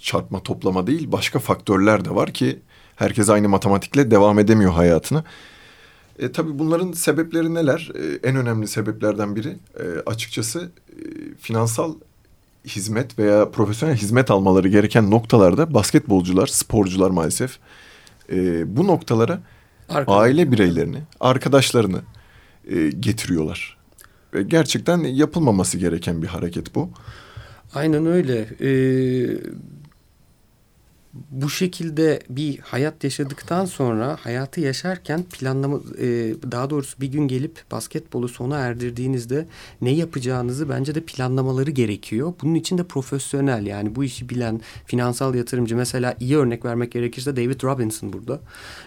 Çarpma 0.00 0.42
toplama 0.42 0.86
değil 0.86 1.12
başka 1.12 1.38
faktörler 1.38 2.04
de 2.04 2.14
var 2.14 2.32
ki 2.32 2.58
herkes 2.96 3.30
aynı 3.30 3.48
matematikle 3.48 4.10
devam 4.10 4.38
edemiyor 4.38 4.72
hayatını. 4.72 5.24
E, 6.18 6.32
tabii 6.32 6.58
bunların 6.58 6.92
sebepleri 6.92 7.54
neler? 7.54 7.90
E, 7.94 8.28
en 8.28 8.36
önemli 8.36 8.68
sebeplerden 8.68 9.36
biri 9.36 9.56
e, 9.80 9.84
açıkçası 10.06 10.70
e, 10.88 11.02
finansal 11.40 11.94
hizmet 12.66 13.18
veya 13.18 13.50
profesyonel 13.50 13.96
hizmet 13.96 14.30
almaları 14.30 14.68
gereken 14.68 15.10
noktalarda 15.10 15.74
basketbolcular, 15.74 16.46
sporcular 16.46 17.10
maalesef 17.10 17.58
e, 18.32 18.76
bu 18.76 18.86
noktalara 18.86 19.40
Arkadaş. 19.90 20.20
aile 20.22 20.52
bireylerini, 20.52 20.98
arkadaşlarını 21.20 22.00
e, 22.68 22.90
getiriyorlar. 22.90 23.76
Ve 24.34 24.42
gerçekten 24.42 24.98
yapılmaması 24.98 25.78
gereken 25.78 26.22
bir 26.22 26.26
hareket 26.26 26.74
bu. 26.74 26.90
Aynen 27.74 28.06
öyle. 28.06 28.38
Ee, 28.60 29.40
bu 31.12 31.50
şekilde 31.50 32.20
bir 32.28 32.58
hayat 32.58 33.04
yaşadıktan 33.04 33.64
sonra 33.64 34.16
hayatı 34.20 34.60
yaşarken 34.60 35.22
planlama 35.22 35.76
e, 35.98 36.06
daha 36.52 36.70
doğrusu 36.70 37.00
bir 37.00 37.06
gün 37.06 37.28
gelip 37.28 37.62
basketbolu 37.70 38.28
sona 38.28 38.58
erdirdiğinizde 38.58 39.46
ne 39.80 39.90
yapacağınızı 39.90 40.68
bence 40.68 40.94
de 40.94 41.00
planlamaları 41.00 41.70
gerekiyor. 41.70 42.34
Bunun 42.42 42.54
için 42.54 42.78
de 42.78 42.84
profesyonel 42.84 43.66
yani 43.66 43.96
bu 43.96 44.04
işi 44.04 44.28
bilen 44.28 44.60
finansal 44.86 45.34
yatırımcı 45.34 45.76
mesela 45.76 46.14
iyi 46.20 46.36
örnek 46.36 46.64
vermek 46.64 46.92
gerekirse 46.92 47.36
David 47.36 47.62
Robinson 47.62 48.12
burada. 48.12 48.40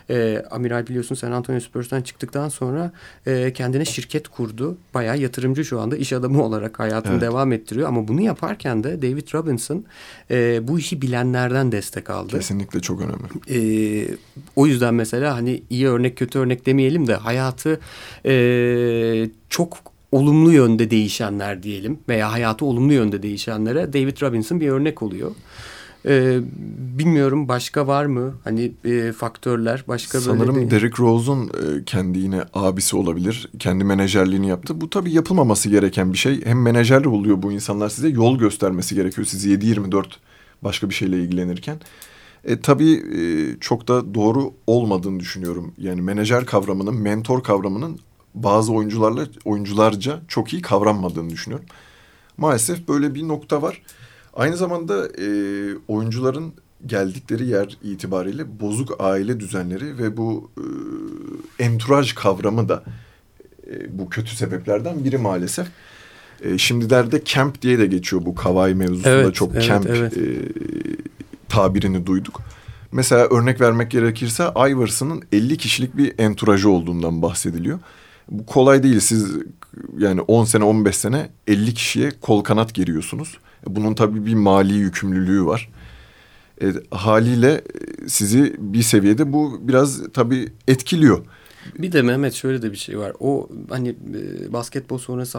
E, 0.09 0.43
Amiral 0.51 0.87
biliyorsun 0.87 1.15
San 1.15 1.31
Antonio 1.31 1.59
Spurs'tan 1.59 2.01
çıktıktan 2.01 2.49
sonra 2.49 2.91
e, 3.25 3.53
kendine 3.53 3.85
şirket 3.85 4.27
kurdu. 4.27 4.77
Bayağı 4.93 5.17
yatırımcı 5.17 5.65
şu 5.65 5.79
anda 5.79 5.97
iş 5.97 6.13
adamı 6.13 6.43
olarak 6.43 6.79
hayatını 6.79 7.13
evet. 7.13 7.21
devam 7.21 7.51
ettiriyor 7.51 7.87
ama 7.87 8.07
bunu 8.07 8.21
yaparken 8.21 8.83
de 8.83 9.01
David 9.01 9.33
Robinson 9.33 9.85
e, 10.31 10.67
bu 10.67 10.79
işi 10.79 11.01
bilenlerden 11.01 11.71
destek 11.71 12.09
aldı. 12.13 12.37
Kesinlikle 12.37 12.79
çok 12.79 13.01
önemli. 13.01 13.23
Ee, 13.49 14.15
o 14.55 14.67
yüzden 14.67 14.93
mesela 14.93 15.35
hani 15.35 15.63
iyi 15.69 15.87
örnek 15.87 16.17
kötü 16.17 16.39
örnek 16.39 16.65
demeyelim 16.65 17.07
de 17.07 17.15
hayatı 17.15 17.79
e, 18.25 19.29
çok 19.49 19.77
olumlu 20.11 20.51
yönde 20.51 20.91
değişenler 20.91 21.63
diyelim 21.63 21.99
veya 22.09 22.31
hayatı 22.31 22.65
olumlu 22.65 22.93
yönde 22.93 23.23
değişenlere 23.23 23.93
David 23.93 24.21
Robinson 24.21 24.59
bir 24.59 24.69
örnek 24.69 25.01
oluyor. 25.01 25.31
Ee, 26.05 26.39
bilmiyorum 26.99 27.47
başka 27.47 27.87
var 27.87 28.05
mı 28.05 28.33
hani 28.43 28.71
e, 28.85 29.11
faktörler 29.11 29.83
başka 29.87 30.21
Sanırım 30.21 30.55
böyle 30.55 30.71
Derrick 30.71 31.03
Rose'un 31.03 31.47
e, 31.47 31.83
kendi 31.85 32.19
yine 32.19 32.43
abisi 32.53 32.95
olabilir. 32.95 33.49
Kendi 33.59 33.83
menajerliğini 33.83 34.47
yaptı. 34.47 34.81
Bu 34.81 34.89
tabii 34.89 35.11
yapılmaması 35.11 35.69
gereken 35.69 36.13
bir 36.13 36.17
şey. 36.17 36.45
Hem 36.45 36.61
menajer 36.61 37.05
oluyor 37.05 37.41
bu 37.41 37.51
insanlar 37.51 37.89
size 37.89 38.09
yol 38.09 38.37
göstermesi 38.37 38.95
gerekiyor 38.95 39.27
sizi 39.27 39.57
7-24 39.57 40.05
başka 40.63 40.89
bir 40.89 40.93
şeyle 40.93 41.19
ilgilenirken. 41.19 41.77
E, 42.43 42.59
tabii 42.59 42.93
e, 42.93 43.21
çok 43.59 43.87
da 43.87 44.13
doğru 44.13 44.53
olmadığını 44.67 45.19
düşünüyorum. 45.19 45.73
Yani 45.77 46.01
menajer 46.01 46.45
kavramının, 46.45 46.95
mentor 46.95 47.43
kavramının 47.43 47.99
bazı 48.35 48.73
oyuncularla 48.73 49.27
oyuncularca 49.45 50.19
çok 50.27 50.53
iyi 50.53 50.61
kavranmadığını 50.61 51.29
düşünüyorum. 51.29 51.65
Maalesef 52.37 52.87
böyle 52.87 53.15
bir 53.15 53.27
nokta 53.27 53.61
var. 53.61 53.81
Aynı 54.33 54.57
zamanda 54.57 55.07
e, 55.07 55.27
oyuncuların 55.87 56.53
geldikleri 56.85 57.47
yer 57.47 57.77
itibariyle 57.83 58.59
bozuk 58.59 58.95
aile 58.99 59.39
düzenleri 59.39 59.97
ve 59.97 60.17
bu 60.17 60.51
e, 60.57 61.63
entourage 61.63 62.09
kavramı 62.15 62.69
da 62.69 62.83
e, 63.67 63.99
bu 63.99 64.09
kötü 64.09 64.35
sebeplerden 64.35 65.03
biri 65.03 65.17
maalesef. 65.17 65.67
E, 66.41 66.57
şimdilerde 66.57 67.21
camp 67.25 67.61
diye 67.61 67.79
de 67.79 67.85
geçiyor 67.85 68.25
bu 68.25 68.35
Kavai 68.35 68.75
mevzusunda 68.75 69.09
evet, 69.09 69.35
çok 69.35 69.51
evet, 69.53 69.67
camp 69.67 69.85
evet. 69.89 70.17
E, 70.17 70.21
tabirini 71.49 72.05
duyduk. 72.05 72.41
Mesela 72.91 73.27
örnek 73.27 73.61
vermek 73.61 73.91
gerekirse 73.91 74.43
Iverson'ın 74.43 75.23
50 75.31 75.57
kişilik 75.57 75.97
bir 75.97 76.13
enturajı 76.17 76.69
olduğundan 76.69 77.21
bahsediliyor. 77.21 77.79
Bu 78.29 78.45
kolay 78.45 78.83
değil. 78.83 78.99
Siz 78.99 79.27
yani 79.97 80.21
10 80.21 80.45
sene 80.45 80.63
15 80.63 80.95
sene 80.97 81.29
50 81.47 81.73
kişiye 81.73 82.11
kol 82.21 82.43
kanat 82.43 82.73
geriyorsunuz. 82.73 83.37
Bunun 83.67 83.93
tabii 83.93 84.25
bir 84.25 84.33
mali 84.33 84.73
yükümlülüğü 84.73 85.45
var. 85.45 85.69
E, 86.61 86.73
haliyle 86.91 87.61
sizi 88.07 88.55
bir 88.59 88.81
seviyede 88.81 89.33
bu 89.33 89.59
biraz 89.61 90.01
tabii 90.13 90.49
etkiliyor. 90.67 91.25
Bir 91.79 91.91
de 91.91 92.01
Mehmet 92.01 92.33
şöyle 92.33 92.61
de 92.61 92.71
bir 92.71 92.77
şey 92.77 92.99
var. 92.99 93.13
O 93.19 93.49
hani 93.69 93.89
e, 93.89 94.53
basketbol 94.53 94.97
sonrası 94.97 95.37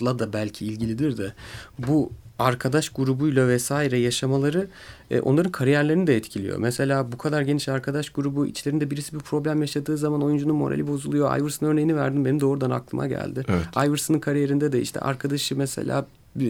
hayatla 0.00 0.18
da 0.18 0.32
belki 0.32 0.66
ilgilidir 0.66 1.16
de 1.16 1.32
bu 1.78 2.10
arkadaş 2.38 2.88
grubuyla 2.88 3.48
vesaire 3.48 3.98
yaşamaları 3.98 4.68
e, 5.10 5.20
onların 5.20 5.52
kariyerlerini 5.52 6.06
de 6.06 6.16
etkiliyor. 6.16 6.58
Mesela 6.58 7.12
bu 7.12 7.18
kadar 7.18 7.42
geniş 7.42 7.68
arkadaş 7.68 8.10
grubu 8.10 8.46
içlerinde 8.46 8.90
birisi 8.90 9.14
bir 9.14 9.20
problem 9.20 9.60
yaşadığı 9.60 9.96
zaman 9.96 10.22
oyuncunun 10.22 10.56
morali 10.56 10.86
bozuluyor. 10.86 11.38
Iverson 11.38 11.66
örneğini 11.66 11.96
verdim 11.96 12.24
benim 12.24 12.40
doğrudan 12.40 12.70
aklıma 12.70 13.06
geldi. 13.06 13.42
Evet. 13.48 13.88
Iverson'ın 13.88 14.20
kariyerinde 14.20 14.72
de 14.72 14.80
işte 14.80 15.00
arkadaşı 15.00 15.56
mesela 15.56 16.06
e, 16.40 16.48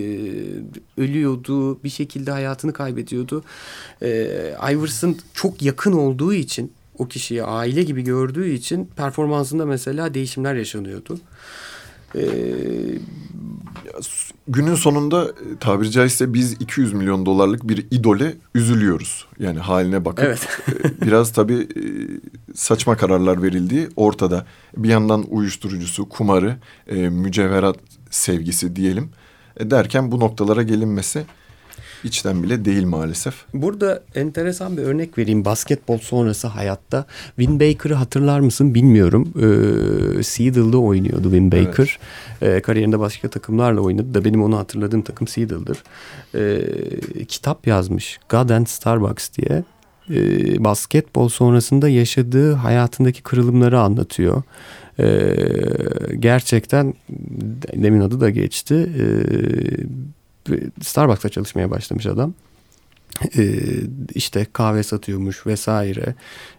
ölüyordu 0.98 1.82
bir 1.84 1.88
şekilde 1.88 2.30
hayatını 2.30 2.72
kaybediyordu. 2.72 3.44
E, 4.02 4.08
Iverson 4.72 5.16
çok 5.34 5.62
yakın 5.62 5.92
olduğu 5.92 6.32
için 6.32 6.72
o 6.98 7.08
kişiyi 7.08 7.42
aile 7.42 7.82
gibi 7.82 8.02
gördüğü 8.02 8.48
için 8.48 8.90
performansında 8.96 9.66
mesela 9.66 10.14
değişimler 10.14 10.54
yaşanıyordu. 10.54 11.18
Ee, 12.14 12.28
günün 14.48 14.74
sonunda 14.74 15.24
e, 15.24 15.58
tabiri 15.60 15.90
caizse 15.90 16.34
biz 16.34 16.52
200 16.52 16.92
milyon 16.92 17.26
dolarlık 17.26 17.68
bir 17.68 17.86
idole 17.90 18.34
üzülüyoruz. 18.54 19.26
Yani 19.38 19.58
haline 19.58 20.04
bakıp 20.04 20.24
evet. 20.24 20.48
E, 20.84 21.06
biraz 21.06 21.32
tabii 21.32 21.60
e, 21.60 21.82
saçma 22.54 22.96
kararlar 22.96 23.42
verildiği 23.42 23.88
ortada. 23.96 24.46
Bir 24.76 24.88
yandan 24.88 25.24
uyuşturucusu, 25.28 26.08
kumarı, 26.08 26.56
mücevherat 27.10 27.76
sevgisi 28.10 28.76
diyelim 28.76 29.10
derken 29.60 30.12
bu 30.12 30.20
noktalara 30.20 30.62
gelinmesi 30.62 31.24
içten 32.06 32.42
bile 32.42 32.64
değil 32.64 32.84
maalesef. 32.84 33.34
Burada 33.54 34.02
enteresan 34.14 34.76
bir 34.76 34.82
örnek 34.82 35.18
vereyim 35.18 35.44
basketbol 35.44 35.98
sonrası 35.98 36.46
hayatta. 36.46 37.06
Win 37.36 37.60
Baker'ı 37.60 37.94
hatırlar 37.94 38.40
mısın 38.40 38.74
bilmiyorum. 38.74 39.32
Ee, 39.36 40.22
Seattle'da 40.22 40.78
oynuyordu 40.78 41.22
Win 41.22 41.52
Baker. 41.52 41.98
Evet. 42.42 42.56
Ee, 42.56 42.60
kariyerinde 42.60 42.98
başka 42.98 43.28
takımlarla 43.28 43.80
oynadı 43.80 44.14
da 44.14 44.24
benim 44.24 44.42
onu 44.42 44.58
hatırladığım 44.58 45.02
takım 45.02 45.28
Seattle'dır. 45.28 45.82
Ee, 46.34 47.24
kitap 47.24 47.66
yazmış 47.66 48.18
God 48.28 48.48
and 48.48 48.66
Starbucks 48.66 49.28
diye. 49.32 49.64
Ee, 50.10 50.64
basketbol 50.64 51.28
sonrasında 51.28 51.88
yaşadığı 51.88 52.52
hayatındaki 52.52 53.22
kırılımları 53.22 53.80
anlatıyor. 53.80 54.42
Ee, 55.00 55.36
gerçekten 56.18 56.94
demin 57.74 58.00
adı 58.00 58.20
da 58.20 58.30
geçti. 58.30 58.74
Ee, 58.74 59.06
Starbucks'ta 60.82 61.28
çalışmaya 61.28 61.70
başlamış 61.70 62.06
adam. 62.06 62.34
Ee, 63.36 63.60
işte 64.14 64.46
kahve 64.52 64.82
satıyormuş 64.82 65.46
vesaire. 65.46 66.14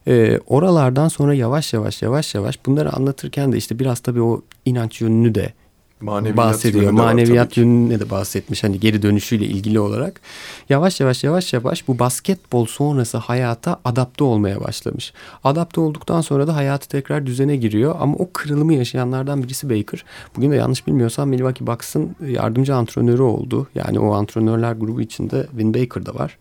Ee, 0.08 0.40
oralardan 0.48 1.08
sonra 1.08 1.34
yavaş 1.34 1.74
yavaş 1.74 2.02
yavaş 2.02 2.36
yavaş 2.36 2.66
bunları 2.66 2.94
anlatırken 2.94 3.52
de 3.52 3.58
işte 3.58 3.80
biraz 3.80 4.00
tabii 4.00 4.22
o 4.22 4.42
inanç 4.66 5.02
yönünü 5.02 5.36
de 5.36 5.54
Maneviyat 6.02 6.38
bahsediyor. 6.38 6.92
Maneviyat 6.92 7.58
yönüne 7.58 8.00
de 8.00 8.10
bahsetmiş 8.10 8.64
hani 8.64 8.80
geri 8.80 9.02
dönüşüyle 9.02 9.46
ilgili 9.46 9.80
olarak. 9.80 10.22
Yavaş 10.70 11.00
yavaş 11.00 11.24
yavaş 11.24 11.54
yavaş 11.54 11.88
bu 11.88 12.00
basketbol 12.00 12.66
sonrası 12.66 13.18
hayata 13.18 13.80
adapte 13.86 14.24
olmaya 14.24 14.62
başlamış. 14.62 15.14
Adapte 15.44 15.82
olduktan 15.82 16.22
sonra 16.22 16.48
da 16.48 16.56
hayatı 16.56 16.88
tekrar 16.88 17.26
düzene 17.26 17.56
giriyor 17.56 17.96
ama 18.00 18.16
o 18.16 18.30
kırılımı 18.34 18.74
yaşayanlardan 18.74 19.44
birisi 19.44 19.70
Baker. 19.70 20.06
Bugün 20.36 20.52
de 20.52 20.56
yanlış 20.56 20.88
bilmiyorsam 20.88 21.30
Milwaukee 21.30 21.68
Bucks'ın 21.68 22.16
yardımcı 22.28 22.76
antrenörü 22.76 23.22
oldu. 23.22 23.68
Yani 23.76 24.00
o 24.00 24.14
antrenörler 24.14 24.74
grubu 24.74 25.02
içinde 25.02 25.48
Vin 25.54 25.74
Baker 25.74 26.06
da 26.06 26.16
var. 26.16 26.38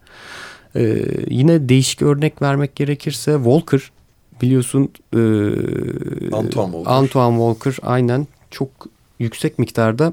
Ee, 0.77 1.03
yine 1.31 1.69
değişik 1.69 2.03
örnek 2.03 2.43
vermek 2.43 2.77
gerekirse 2.77 3.35
Walker 3.37 3.91
biliyorsun 4.43 4.89
e, 5.13 5.19
Antoine 6.33 6.73
Walker. 6.73 6.93
Antoine 6.93 7.37
Walker 7.37 7.89
aynen 7.89 8.27
çok 8.51 8.71
yüksek 9.19 9.59
miktarda 9.59 10.13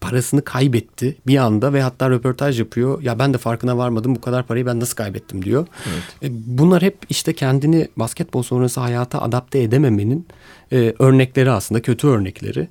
parasını 0.00 0.44
kaybetti 0.44 1.16
bir 1.26 1.36
anda 1.36 1.72
ve 1.72 1.82
hatta 1.82 2.10
röportaj 2.10 2.58
yapıyor. 2.58 3.02
Ya 3.02 3.18
ben 3.18 3.34
de 3.34 3.38
farkına 3.38 3.78
varmadım 3.78 4.14
bu 4.14 4.20
kadar 4.20 4.46
parayı 4.46 4.66
ben 4.66 4.80
nasıl 4.80 4.96
kaybettim 4.96 5.44
diyor. 5.44 5.66
Evet. 5.86 6.32
E, 6.32 6.36
bunlar 6.58 6.82
hep 6.82 6.98
işte 7.08 7.32
kendini 7.32 7.88
basketbol 7.96 8.42
sonrası 8.42 8.80
hayata 8.80 9.22
adapte 9.22 9.62
edememenin 9.62 10.26
e, 10.72 10.94
örnekleri 10.98 11.50
aslında 11.50 11.82
kötü 11.82 12.06
örnekleri. 12.06 12.68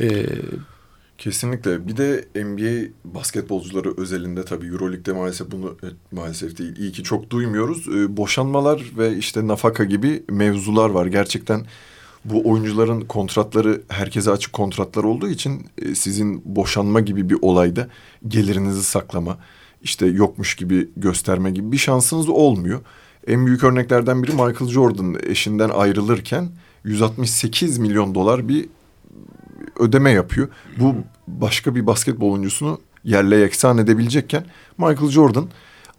E, 0.00 0.26
Kesinlikle. 1.18 1.88
Bir 1.88 1.96
de 1.96 2.24
NBA 2.34 2.88
basketbolcuları 3.04 3.94
özelinde 3.96 4.44
tabii 4.44 4.66
Euroleague'de 4.66 5.12
maalesef 5.12 5.50
bunu 5.50 5.76
e, 5.82 5.86
maalesef 6.16 6.58
değil. 6.58 6.76
İyi 6.76 6.92
ki 6.92 7.02
çok 7.02 7.30
duymuyoruz. 7.30 7.88
E, 7.88 8.16
boşanmalar 8.16 8.82
ve 8.98 9.16
işte 9.16 9.46
nafaka 9.46 9.84
gibi 9.84 10.22
mevzular 10.30 10.90
var. 10.90 11.06
Gerçekten 11.06 11.66
bu 12.30 12.50
oyuncuların 12.50 13.00
kontratları 13.00 13.82
herkese 13.88 14.30
açık 14.30 14.52
kontratlar 14.52 15.04
olduğu 15.04 15.28
için 15.28 15.66
e, 15.78 15.94
sizin 15.94 16.42
boşanma 16.44 17.00
gibi 17.00 17.30
bir 17.30 17.38
olayda 17.42 17.88
gelirinizi 18.28 18.82
saklama, 18.82 19.38
işte 19.82 20.06
yokmuş 20.06 20.54
gibi 20.54 20.88
gösterme 20.96 21.50
gibi 21.50 21.72
bir 21.72 21.78
şansınız 21.78 22.28
olmuyor. 22.28 22.80
En 23.26 23.46
büyük 23.46 23.64
örneklerden 23.64 24.22
biri 24.22 24.32
Michael 24.32 24.70
Jordan 24.70 25.16
eşinden 25.26 25.68
ayrılırken 25.68 26.48
168 26.84 27.78
milyon 27.78 28.14
dolar 28.14 28.48
bir 28.48 28.68
ödeme 29.78 30.10
yapıyor. 30.10 30.48
Bu 30.80 30.94
başka 31.28 31.74
bir 31.74 31.86
basketbol 31.86 32.32
oyuncusunu 32.32 32.80
yerle 33.04 33.36
yeksan 33.36 33.78
edebilecekken 33.78 34.44
Michael 34.78 35.10
Jordan 35.10 35.48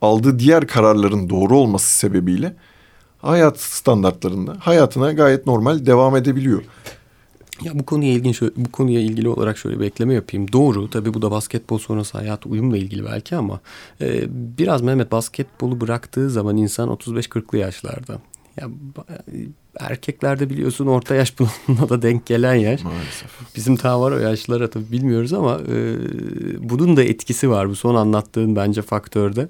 aldığı 0.01 0.39
diğer 0.39 0.67
kararların 0.67 1.29
doğru 1.29 1.57
olması 1.57 1.97
sebebiyle 1.97 2.55
hayat 3.21 3.59
standartlarında 3.59 4.57
hayatına 4.59 5.11
gayet 5.11 5.47
normal 5.47 5.85
devam 5.85 6.15
edebiliyor. 6.15 6.63
Ya 7.61 7.79
bu 7.79 7.85
konuya 7.85 8.11
ilginç 8.11 8.41
bu 8.41 8.71
konuya 8.71 8.99
ilgili 8.99 9.29
olarak 9.29 9.57
şöyle 9.57 9.79
bir 9.79 9.85
ekleme 9.85 10.13
yapayım. 10.13 10.51
Doğru 10.51 10.89
tabii 10.89 11.13
bu 11.13 11.21
da 11.21 11.31
basketbol 11.31 11.77
sonrası 11.77 12.17
hayat 12.17 12.45
uyumla 12.45 12.77
ilgili 12.77 13.05
belki 13.05 13.35
ama 13.35 13.59
e, 14.01 14.23
biraz 14.57 14.81
Mehmet 14.81 15.11
basketbolu 15.11 15.81
bıraktığı 15.81 16.29
zaman 16.29 16.57
insan 16.57 16.89
35-40'lı 16.89 17.57
yaşlarda. 17.57 18.19
Ya 18.61 18.69
erkeklerde 19.79 20.49
biliyorsun 20.49 20.87
orta 20.87 21.15
yaş 21.15 21.33
bununla 21.67 21.89
da 21.89 22.01
denk 22.01 22.25
gelen 22.25 22.55
yaş. 22.55 22.83
Maalesef. 22.83 23.31
Bizim 23.55 23.75
ta 23.75 24.01
var 24.01 24.11
o 24.11 24.17
yaşlara 24.17 24.69
tabii 24.69 24.91
bilmiyoruz 24.91 25.33
ama 25.33 25.59
e, 25.69 25.95
bunun 26.69 26.97
da 26.97 27.03
etkisi 27.03 27.49
var 27.49 27.69
bu 27.69 27.75
son 27.75 27.95
anlattığın 27.95 28.55
bence 28.55 28.81
faktörde. 28.81 29.49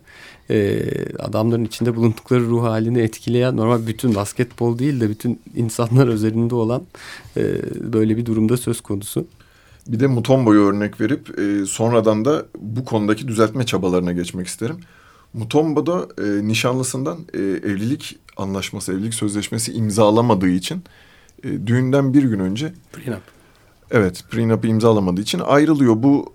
E, 0.49 0.83
adamların 1.19 1.65
içinde 1.65 1.95
bulundukları 1.95 2.41
ruh 2.41 2.63
halini 2.63 2.99
etkileyen 2.99 3.57
normal 3.57 3.87
bütün 3.87 4.15
basketbol 4.15 4.79
değil 4.79 5.01
de 5.01 5.09
bütün 5.09 5.41
insanlar 5.55 6.07
özelinde 6.07 6.55
olan 6.55 6.83
e, 7.37 7.43
böyle 7.93 8.17
bir 8.17 8.25
durumda 8.25 8.57
söz 8.57 8.81
konusu. 8.81 9.27
Bir 9.87 9.99
de 9.99 10.07
Mutombo'yu 10.07 10.61
örnek 10.61 11.01
verip 11.01 11.39
e, 11.39 11.65
sonradan 11.65 12.25
da 12.25 12.45
bu 12.59 12.85
konudaki 12.85 13.27
düzeltme 13.27 13.65
çabalarına 13.65 14.11
geçmek 14.11 14.47
isterim. 14.47 14.77
Mutombo'da 15.37 16.07
e, 16.23 16.47
nişanlısından 16.47 17.17
e, 17.33 17.37
evlilik 17.39 18.19
anlaşması, 18.37 18.93
evlilik 18.93 19.13
sözleşmesi 19.13 19.73
imzalamadığı 19.73 20.49
için 20.49 20.83
e, 21.43 21.67
düğünden 21.67 22.13
bir 22.13 22.23
gün 22.23 22.39
önce 22.39 22.73
prenup. 22.93 23.21
Evet, 23.91 24.23
prenup'ı 24.31 24.67
imzalamadığı 24.67 25.21
için 25.21 25.39
ayrılıyor. 25.39 26.03
Bu 26.03 26.33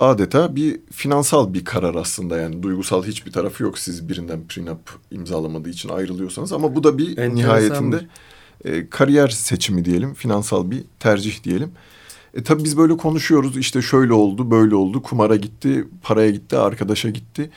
adeta 0.00 0.56
bir 0.56 0.80
finansal 0.92 1.54
bir 1.54 1.64
karar 1.64 1.94
aslında 1.94 2.36
yani 2.36 2.62
duygusal 2.62 3.04
hiçbir 3.04 3.32
tarafı 3.32 3.62
yok 3.62 3.78
siz 3.78 4.08
birinden 4.08 4.40
prenup 4.48 4.80
imzalamadığı 5.10 5.68
için 5.70 5.88
ayrılıyorsanız 5.88 6.52
ama 6.52 6.74
bu 6.74 6.84
da 6.84 6.98
bir 6.98 7.08
Enteresan 7.08 7.34
nihayetinde 7.34 8.06
e, 8.64 8.88
kariyer 8.90 9.28
seçimi 9.28 9.84
diyelim, 9.84 10.14
finansal 10.14 10.70
bir 10.70 10.84
tercih 11.00 11.44
diyelim. 11.44 11.72
E 12.34 12.42
tabii 12.42 12.64
biz 12.64 12.76
böyle 12.78 12.96
konuşuyoruz 12.96 13.56
işte 13.56 13.82
şöyle 13.82 14.12
oldu, 14.12 14.50
böyle 14.50 14.74
oldu, 14.74 15.02
kumara 15.02 15.36
gitti, 15.36 15.88
paraya 16.02 16.30
gitti, 16.30 16.56
arkadaşa 16.56 17.10
gitti. 17.10 17.50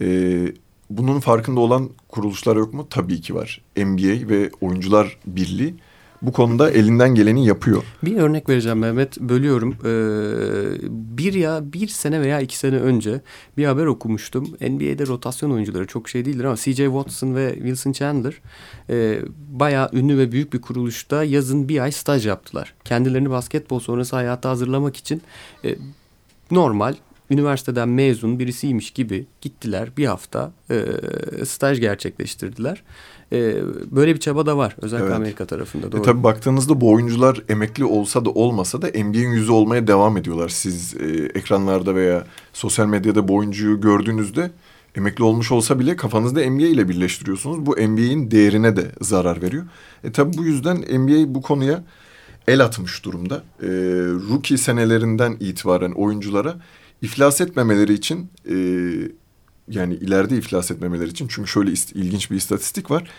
E, 0.00 0.46
bunun 0.90 1.20
farkında 1.20 1.60
olan 1.60 1.90
kuruluşlar 2.08 2.56
yok 2.56 2.74
mu? 2.74 2.86
Tabii 2.90 3.20
ki 3.20 3.34
var. 3.34 3.60
NBA 3.76 4.28
ve 4.28 4.50
Oyuncular 4.60 5.18
Birliği 5.26 5.74
bu 6.22 6.32
konuda 6.32 6.70
elinden 6.70 7.14
geleni 7.14 7.46
yapıyor. 7.46 7.82
Bir 8.02 8.16
örnek 8.16 8.48
vereceğim 8.48 8.78
Mehmet. 8.78 9.20
Bölüyorum. 9.20 9.76
Ee, 9.84 10.88
bir 11.18 11.34
ya 11.34 11.72
bir 11.72 11.88
sene 11.88 12.20
veya 12.20 12.40
iki 12.40 12.58
sene 12.58 12.76
önce 12.76 13.20
bir 13.56 13.64
haber 13.64 13.86
okumuştum. 13.86 14.44
NBA'de 14.60 15.06
rotasyon 15.06 15.50
oyuncuları 15.50 15.86
çok 15.86 16.08
şey 16.08 16.24
değildir 16.24 16.44
ama 16.44 16.56
CJ 16.56 16.76
Watson 16.76 17.34
ve 17.34 17.54
Wilson 17.54 17.92
Chandler 17.92 18.34
e, 18.90 19.20
bayağı 19.48 19.90
ünlü 19.92 20.18
ve 20.18 20.32
büyük 20.32 20.52
bir 20.52 20.60
kuruluşta 20.60 21.24
yazın 21.24 21.68
bir 21.68 21.80
ay 21.80 21.92
staj 21.92 22.26
yaptılar. 22.26 22.74
Kendilerini 22.84 23.30
basketbol 23.30 23.80
sonrası 23.80 24.16
hayata 24.16 24.50
hazırlamak 24.50 24.96
için 24.96 25.22
e, 25.64 25.76
normal 26.50 26.94
üniversiteden 27.32 27.88
mezun 27.88 28.38
birisiymiş 28.38 28.90
gibi 28.90 29.26
gittiler 29.40 29.88
bir 29.96 30.06
hafta 30.06 30.52
e, 30.70 30.84
staj 31.44 31.80
gerçekleştirdiler. 31.80 32.82
E, 33.32 33.56
böyle 33.90 34.14
bir 34.14 34.20
çaba 34.20 34.46
da 34.46 34.56
var 34.56 34.76
özellikle 34.82 35.06
evet. 35.06 35.16
Amerika 35.16 35.46
tarafında. 35.46 35.86
E, 35.86 35.92
doğru. 35.92 36.00
E, 36.00 36.04
tabii 36.04 36.22
baktığınızda 36.22 36.80
bu 36.80 36.90
oyuncular 36.92 37.42
emekli 37.48 37.84
olsa 37.84 38.24
da 38.24 38.30
olmasa 38.30 38.82
da 38.82 38.86
NBA'in 38.86 39.30
yüzü 39.30 39.52
olmaya 39.52 39.86
devam 39.86 40.16
ediyorlar. 40.16 40.48
Siz 40.48 40.94
e, 40.94 41.06
ekranlarda 41.34 41.94
veya 41.94 42.26
sosyal 42.52 42.86
medyada 42.86 43.28
bu 43.28 43.34
oyuncuyu 43.34 43.80
gördüğünüzde 43.80 44.50
emekli 44.96 45.24
olmuş 45.24 45.52
olsa 45.52 45.78
bile 45.78 45.96
kafanızda 45.96 46.50
NBA 46.50 46.66
ile 46.66 46.88
birleştiriyorsunuz. 46.88 47.66
Bu 47.66 47.72
NBA'in 47.72 48.30
değerine 48.30 48.76
de 48.76 48.92
zarar 49.00 49.42
veriyor. 49.42 49.64
E 50.04 50.12
tabii 50.12 50.36
bu 50.36 50.44
yüzden 50.44 50.76
NBA 50.76 51.34
bu 51.34 51.42
konuya 51.42 51.84
el 52.48 52.64
atmış 52.64 53.04
durumda. 53.04 53.42
E, 53.62 53.68
rookie 54.30 54.56
senelerinden 54.56 55.36
itibaren 55.40 55.92
oyunculara 55.92 56.56
iflas 57.02 57.40
etmemeleri 57.40 57.92
için 57.92 58.30
e, 58.48 58.54
yani 59.68 59.94
ileride 59.94 60.36
iflas 60.36 60.70
etmemeleri 60.70 61.08
için 61.08 61.28
çünkü 61.28 61.50
şöyle 61.50 61.70
ilginç 61.94 62.30
bir 62.30 62.36
istatistik 62.36 62.90
var. 62.90 63.10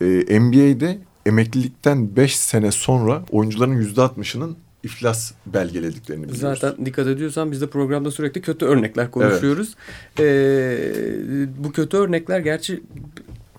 E, 0.00 0.40
NBA'de 0.40 0.98
emeklilikten 1.26 2.16
beş 2.16 2.36
sene 2.36 2.72
sonra 2.72 3.24
oyuncuların 3.30 3.76
yüzde 3.76 4.02
altmışının 4.02 4.56
iflas 4.82 5.32
belgelediklerini 5.46 6.22
biliyoruz. 6.22 6.60
Zaten 6.60 6.86
dikkat 6.86 7.06
ediyorsan 7.06 7.52
biz 7.52 7.60
de 7.60 7.66
programda 7.66 8.10
sürekli 8.10 8.40
kötü 8.40 8.66
örnekler 8.66 9.10
konuşuyoruz. 9.10 9.74
Evet. 10.18 10.20
Ee, 10.20 11.64
bu 11.64 11.72
kötü 11.72 11.96
örnekler 11.96 12.40
gerçi 12.40 12.82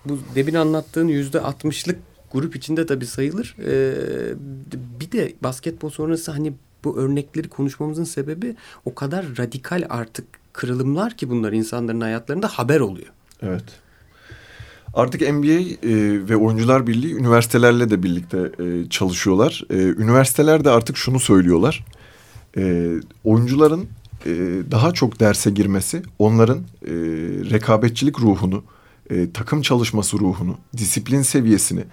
bu 0.06 0.20
demin 0.36 0.54
anlattığın 0.54 1.08
yüzde 1.08 1.42
altmışlık 1.42 2.00
grup 2.32 2.56
içinde 2.56 2.86
tabii 2.86 3.06
sayılır. 3.06 3.56
Ee, 3.60 3.94
bir 5.00 5.12
de 5.12 5.34
basketbol 5.44 5.90
sonrası 5.90 6.32
hani 6.32 6.54
bu 6.84 6.98
örnekleri 6.98 7.50
konuşmamızın 7.50 8.04
sebebi 8.04 8.56
o 8.86 8.96
kadar 8.96 9.26
radikal 9.38 9.86
artık 9.90 10.26
kırılımlar 10.54 11.18
ki 11.18 11.30
bunlar 11.30 11.54
insanların 11.54 12.02
hayatlarında 12.02 12.48
haber 12.48 12.80
oluyor. 12.80 13.08
Evet. 13.42 13.64
Artık 14.94 15.22
NBA 15.22 15.48
e, 15.48 16.30
ve 16.30 16.36
Oyuncular 16.36 16.88
Birliği 16.88 17.16
üniversitelerle 17.16 17.90
de 17.90 18.04
birlikte 18.04 18.52
e, 18.60 18.90
çalışıyorlar. 18.90 19.64
E, 19.70 19.76
üniversiteler 19.76 20.66
de 20.66 20.70
artık 20.70 20.98
şunu 20.98 21.20
söylüyorlar. 21.20 21.86
E, 22.58 22.94
oyuncuların 23.24 23.88
e, 24.26 24.30
daha 24.72 24.94
çok 24.94 25.20
derse 25.20 25.50
girmesi 25.50 26.02
onların 26.20 26.58
e, 26.58 26.92
rekabetçilik 27.52 28.20
ruhunu, 28.20 28.64
e, 29.10 29.32
takım 29.32 29.62
çalışması 29.62 30.20
ruhunu, 30.20 30.58
disiplin 30.78 31.22
seviyesini 31.22 31.84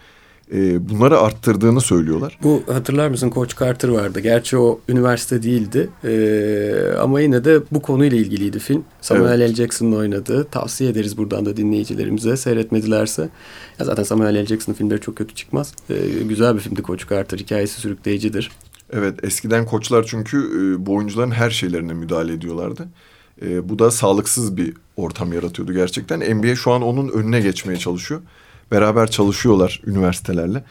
e, 0.53 0.89
bunları 0.89 1.19
arttırdığını 1.19 1.81
söylüyorlar. 1.81 2.39
Bu 2.43 2.63
hatırlar 2.73 3.09
mısın 3.09 3.31
Coach 3.35 3.61
Carter 3.61 3.89
vardı. 3.89 4.21
Gerçi 4.21 4.59
o 4.59 4.81
üniversite 4.89 5.43
değildi 5.43 5.89
e, 6.05 6.99
ama 6.99 7.21
yine 7.21 7.45
de 7.45 7.61
bu 7.71 7.83
konuyla 7.83 8.19
ilgiliydi 8.19 8.59
film. 8.59 8.85
Samuel 9.01 9.41
evet. 9.41 9.51
L. 9.51 9.55
Jackson'ın 9.55 9.93
oynadığı. 9.93 10.45
Tavsiye 10.45 10.91
ederiz 10.91 11.19
buradan 11.19 11.47
da 11.47 11.57
dinleyicilerimize 11.57 12.37
seyretmedilerse. 12.37 13.29
Ya 13.79 13.85
zaten 13.85 14.03
Samuel 14.03 14.43
L. 14.43 14.47
Jackson'ın 14.47 14.77
filmleri 14.77 15.01
çok 15.01 15.17
kötü 15.17 15.35
çıkmaz. 15.35 15.73
E, 15.91 15.95
güzel 16.29 16.55
bir 16.55 16.61
filmdi 16.61 16.83
Coach 16.83 17.11
Carter. 17.11 17.39
Hikayesi 17.39 17.81
sürükleyicidir. 17.81 18.51
Evet 18.93 19.25
eskiden 19.25 19.67
koçlar 19.67 20.05
çünkü 20.09 20.37
e, 20.39 20.87
bu 20.87 20.95
oyuncuların 20.95 21.31
her 21.31 21.51
şeylerine 21.51 21.93
müdahale 21.93 22.33
ediyorlardı. 22.33 22.89
E, 23.43 23.69
bu 23.69 23.79
da 23.79 23.91
sağlıksız 23.91 24.57
bir 24.57 24.75
ortam 24.97 25.33
yaratıyordu 25.33 25.73
gerçekten. 25.73 26.39
NBA 26.39 26.55
şu 26.55 26.73
an 26.73 26.83
onun 26.83 27.09
önüne 27.09 27.41
geçmeye 27.41 27.79
çalışıyor 27.79 28.21
beraber 28.73 29.11
çalışıyorlar 29.11 29.83
üniversitelerle. 29.87 30.65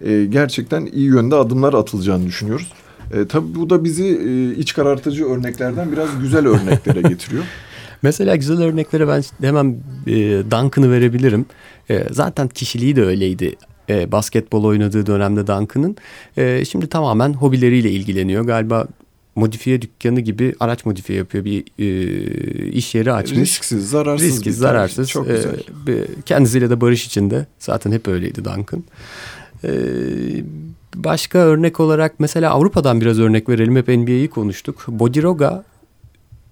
E, 0.00 0.24
gerçekten 0.24 0.86
iyi 0.86 1.06
yönde 1.06 1.34
adımlar 1.34 1.74
atılacağını 1.74 2.26
düşünüyoruz. 2.26 2.72
E, 3.12 3.26
tabii 3.26 3.54
bu 3.54 3.70
da 3.70 3.84
bizi 3.84 4.04
e, 4.04 4.54
iç 4.60 4.74
karartıcı 4.74 5.26
örneklerden 5.26 5.92
biraz 5.92 6.20
güzel 6.20 6.46
örneklere 6.46 7.00
getiriyor. 7.08 7.44
Mesela 8.02 8.36
güzel 8.36 8.62
örneklere 8.62 9.08
ben 9.08 9.22
hemen 9.40 9.76
e, 10.06 10.12
Duncan'ı 10.50 10.90
verebilirim. 10.90 11.46
E, 11.90 12.06
zaten 12.10 12.48
kişiliği 12.48 12.96
de 12.96 13.04
öyleydi 13.04 13.56
e, 13.88 14.12
basketbol 14.12 14.64
oynadığı 14.64 15.06
dönemde 15.06 15.46
Duncan'ın. 15.46 15.96
E, 16.36 16.64
şimdi 16.64 16.86
tamamen 16.86 17.32
hobileriyle 17.32 17.90
ilgileniyor. 17.90 18.44
Galiba 18.44 18.86
modifiye 19.36 19.82
dükkanı 19.82 20.20
gibi 20.20 20.54
araç 20.60 20.84
modifiye 20.84 21.18
yapıyor 21.18 21.44
bir 21.44 21.64
e, 21.78 22.70
iş 22.70 22.94
yeri 22.94 23.12
açmış. 23.12 23.40
Risksiz, 23.40 23.90
zararsız. 23.90 24.28
Risksiz, 24.28 24.58
zararsız. 24.58 25.08
Çok 25.08 25.28
güzel. 25.28 25.58
E, 25.88 26.06
kendisiyle 26.26 26.70
de 26.70 26.80
barış 26.80 27.06
içinde. 27.06 27.46
Zaten 27.58 27.92
hep 27.92 28.08
öyleydi 28.08 28.44
Duncan. 28.44 28.84
E, 29.64 29.70
başka 30.94 31.38
örnek 31.38 31.80
olarak 31.80 32.20
mesela 32.20 32.50
Avrupa'dan 32.50 33.00
biraz 33.00 33.18
örnek 33.18 33.48
verelim. 33.48 33.76
Hep 33.76 33.88
NBA'yi 33.88 34.28
konuştuk. 34.28 34.84
Bodiroga 34.88 35.64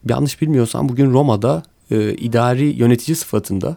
yanlış 0.08 0.42
bilmiyorsam 0.42 0.88
bugün 0.88 1.12
Roma'da 1.12 1.62
e, 1.90 2.12
idari 2.12 2.64
yönetici 2.64 3.16
sıfatında. 3.16 3.76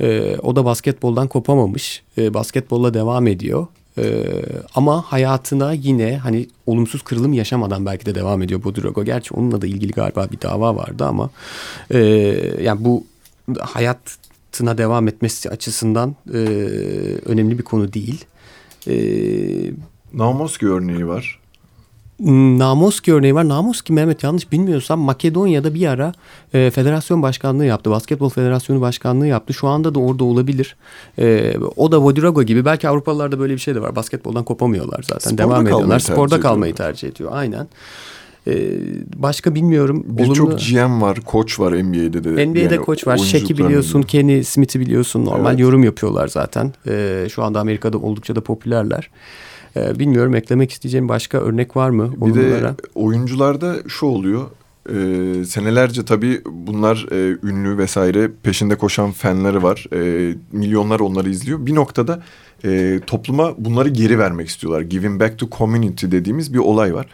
E, 0.00 0.36
o 0.42 0.56
da 0.56 0.64
basketboldan 0.64 1.28
kopamamış. 1.28 2.02
E, 2.18 2.34
basketbolla 2.34 2.94
devam 2.94 3.26
ediyor. 3.26 3.66
Ee, 3.98 4.24
ama 4.74 5.02
hayatına 5.02 5.72
yine 5.72 6.16
hani 6.16 6.48
olumsuz 6.66 7.02
kırılım 7.02 7.32
yaşamadan 7.32 7.86
belki 7.86 8.06
de 8.06 8.14
devam 8.14 8.42
ediyor 8.42 8.64
Bodirogo. 8.64 9.04
Gerçi 9.04 9.34
onunla 9.34 9.62
da 9.62 9.66
ilgili 9.66 9.92
galiba 9.92 10.28
bir 10.32 10.40
dava 10.40 10.76
vardı 10.76 11.04
ama 11.04 11.30
e, 11.90 11.98
yani 12.62 12.84
bu 12.84 13.04
hayatına 13.60 14.78
devam 14.78 15.08
etmesi 15.08 15.50
açısından 15.50 16.16
e, 16.34 16.38
önemli 17.24 17.58
bir 17.58 17.64
konu 17.64 17.92
değil. 17.92 18.24
E, 18.88 18.94
Namoski 20.12 20.68
örneği 20.68 21.06
var. 21.06 21.39
Namoski 22.24 23.14
örneği 23.14 23.34
var. 23.34 23.48
Namoski 23.48 23.92
Mehmet 23.92 24.22
yanlış 24.22 24.52
bilmiyorsam 24.52 25.00
Makedonya'da 25.00 25.74
bir 25.74 25.86
ara 25.86 26.12
e, 26.54 26.70
federasyon 26.70 27.22
başkanlığı 27.22 27.66
yaptı. 27.66 27.90
Basketbol 27.90 28.28
Federasyonu 28.28 28.80
başkanlığı 28.80 29.26
yaptı. 29.26 29.54
Şu 29.54 29.68
anda 29.68 29.94
da 29.94 29.98
orada 29.98 30.24
olabilir. 30.24 30.76
E, 31.18 31.54
o 31.76 31.92
da 31.92 32.02
Vodirogo 32.02 32.42
gibi. 32.42 32.64
Belki 32.64 32.88
Avrupalılarda 32.88 33.38
böyle 33.38 33.54
bir 33.54 33.58
şey 33.58 33.74
de 33.74 33.82
var. 33.82 33.96
Basketboldan 33.96 34.44
kopamıyorlar 34.44 35.02
zaten. 35.02 35.30
Sporda 35.30 35.42
Devam 35.42 35.66
ediyorlar. 35.66 35.98
Sporda 35.98 36.28
tercih 36.28 36.42
kalmayı 36.42 36.74
tercih 36.74 37.08
ediyor. 37.08 37.30
Aynen. 37.34 37.68
E, 38.46 38.52
başka 39.16 39.54
bilmiyorum. 39.54 40.04
Birçok 40.06 40.58
GM 40.58 41.00
var, 41.00 41.20
koç 41.20 41.60
var 41.60 41.72
NBA'de 41.72 42.24
de. 42.24 42.46
NBA'de 42.46 42.60
Yani 42.60 42.76
koç 42.76 43.06
var. 43.06 43.16
Shaq'i 43.16 43.58
biliyorsun. 43.58 44.02
Kenny 44.02 44.44
Smith'i 44.44 44.80
biliyorsun. 44.80 45.24
Normal 45.24 45.50
Evet. 45.50 45.60
yorum 45.60 45.84
yapıyorlar 45.84 46.28
zaten. 46.28 46.72
Ee, 46.88 47.26
şu 47.32 47.42
anda 47.42 47.60
Amerika'da 47.60 47.98
oldukça 47.98 48.36
da 48.36 48.40
popülerler. 48.40 49.10
Ee, 49.76 49.98
bilmiyorum 49.98 50.34
eklemek 50.34 50.70
isteyeceğim 50.72 51.08
başka 51.08 51.38
örnek 51.38 51.76
var 51.76 51.90
mı? 51.90 52.12
Bir 52.16 52.34
de 52.34 52.40
olumlulara? 52.40 52.74
oyuncularda 52.94 53.76
şu 53.88 54.06
oluyor. 54.06 54.46
e, 54.88 55.44
senelerce 55.44 56.04
tabii 56.04 56.40
bunlar 56.46 57.06
e, 57.12 57.36
ünlü 57.42 57.78
vesaire 57.78 58.30
peşinde 58.42 58.74
koşan 58.74 59.10
fanları 59.10 59.62
var. 59.62 59.86
E, 59.92 60.34
milyonlar 60.52 61.00
onları 61.00 61.30
izliyor. 61.30 61.66
Bir 61.66 61.74
noktada 61.74 62.22
e, 62.64 63.00
topluma 63.06 63.54
bunları 63.58 63.88
geri 63.88 64.18
vermek 64.18 64.48
istiyorlar. 64.48 64.80
Giving 64.80 65.20
back 65.20 65.38
to 65.38 65.48
community 65.58 66.06
dediğimiz 66.06 66.54
bir 66.54 66.58
olay 66.58 66.94
var. 66.94 67.06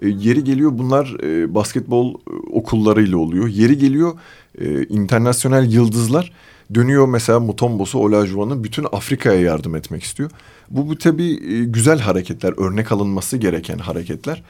E, 0.00 0.08
yeri 0.08 0.44
geliyor 0.44 0.70
bunlar 0.74 1.16
e, 1.22 1.54
basketbol 1.54 2.14
e, 2.14 2.16
okullarıyla 2.52 3.18
oluyor. 3.18 3.48
Yeri 3.48 3.78
geliyor 3.78 4.18
e, 4.58 4.84
internasyonel 4.84 5.72
yıldızlar 5.72 6.32
dönüyor 6.74 7.08
mesela 7.08 7.40
Mutombos'u 7.40 7.98
Olajuwon'u 7.98 8.64
bütün 8.64 8.86
Afrika'ya 8.92 9.40
yardım 9.40 9.76
etmek 9.76 10.02
istiyor. 10.02 10.30
Bu, 10.70 10.88
bu 10.88 10.98
tabii 10.98 11.54
e, 11.54 11.64
güzel 11.64 11.98
hareketler, 11.98 12.54
örnek 12.56 12.92
alınması 12.92 13.36
gereken 13.36 13.78
hareketler 13.78 14.42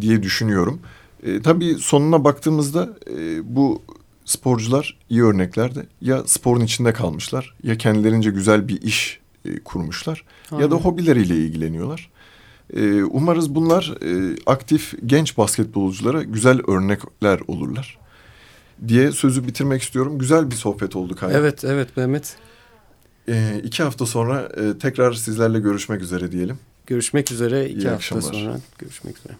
diye 0.00 0.22
düşünüyorum. 0.22 0.80
E, 1.22 1.42
tabii 1.42 1.74
sonuna 1.74 2.24
baktığımızda 2.24 2.96
e, 3.10 3.54
bu 3.56 3.82
sporcular 4.24 4.96
iyi 5.10 5.22
örneklerde 5.22 5.86
ya 6.00 6.22
sporun 6.26 6.60
içinde 6.60 6.92
kalmışlar 6.92 7.54
ya 7.62 7.78
kendilerince 7.78 8.30
güzel 8.30 8.68
bir 8.68 8.82
iş 8.82 9.20
e, 9.44 9.60
kurmuşlar 9.60 10.24
ya 10.52 10.58
da 10.58 10.64
Aynen. 10.64 10.84
hobileriyle 10.84 11.36
ilgileniyorlar. 11.36 12.10
E, 12.72 13.02
umarız 13.02 13.54
bunlar 13.54 13.94
e, 14.02 14.36
aktif 14.46 14.94
genç 15.06 15.38
basketbolculara 15.38 16.22
güzel 16.22 16.60
örnekler 16.68 17.40
olurlar 17.48 17.98
diye 18.88 19.12
sözü 19.12 19.46
bitirmek 19.46 19.82
istiyorum. 19.82 20.18
Güzel 20.18 20.50
bir 20.50 20.56
sohbet 20.56 20.96
oldu 20.96 21.16
Kaya. 21.16 21.38
Evet, 21.38 21.64
evet 21.64 21.96
Mehmet. 21.96 22.36
E, 23.28 23.60
iki 23.64 23.82
hafta 23.82 24.06
sonra 24.06 24.48
e, 24.56 24.78
tekrar 24.78 25.12
sizlerle 25.12 25.60
görüşmek 25.60 26.02
üzere 26.02 26.32
diyelim. 26.32 26.58
Görüşmek 26.86 27.32
üzere. 27.32 27.68
iki 27.68 27.78
İyi 27.78 27.88
hafta 27.88 27.94
akşamlar. 27.94 28.22
sonra 28.22 28.60
görüşmek 28.78 29.18
üzere. 29.18 29.32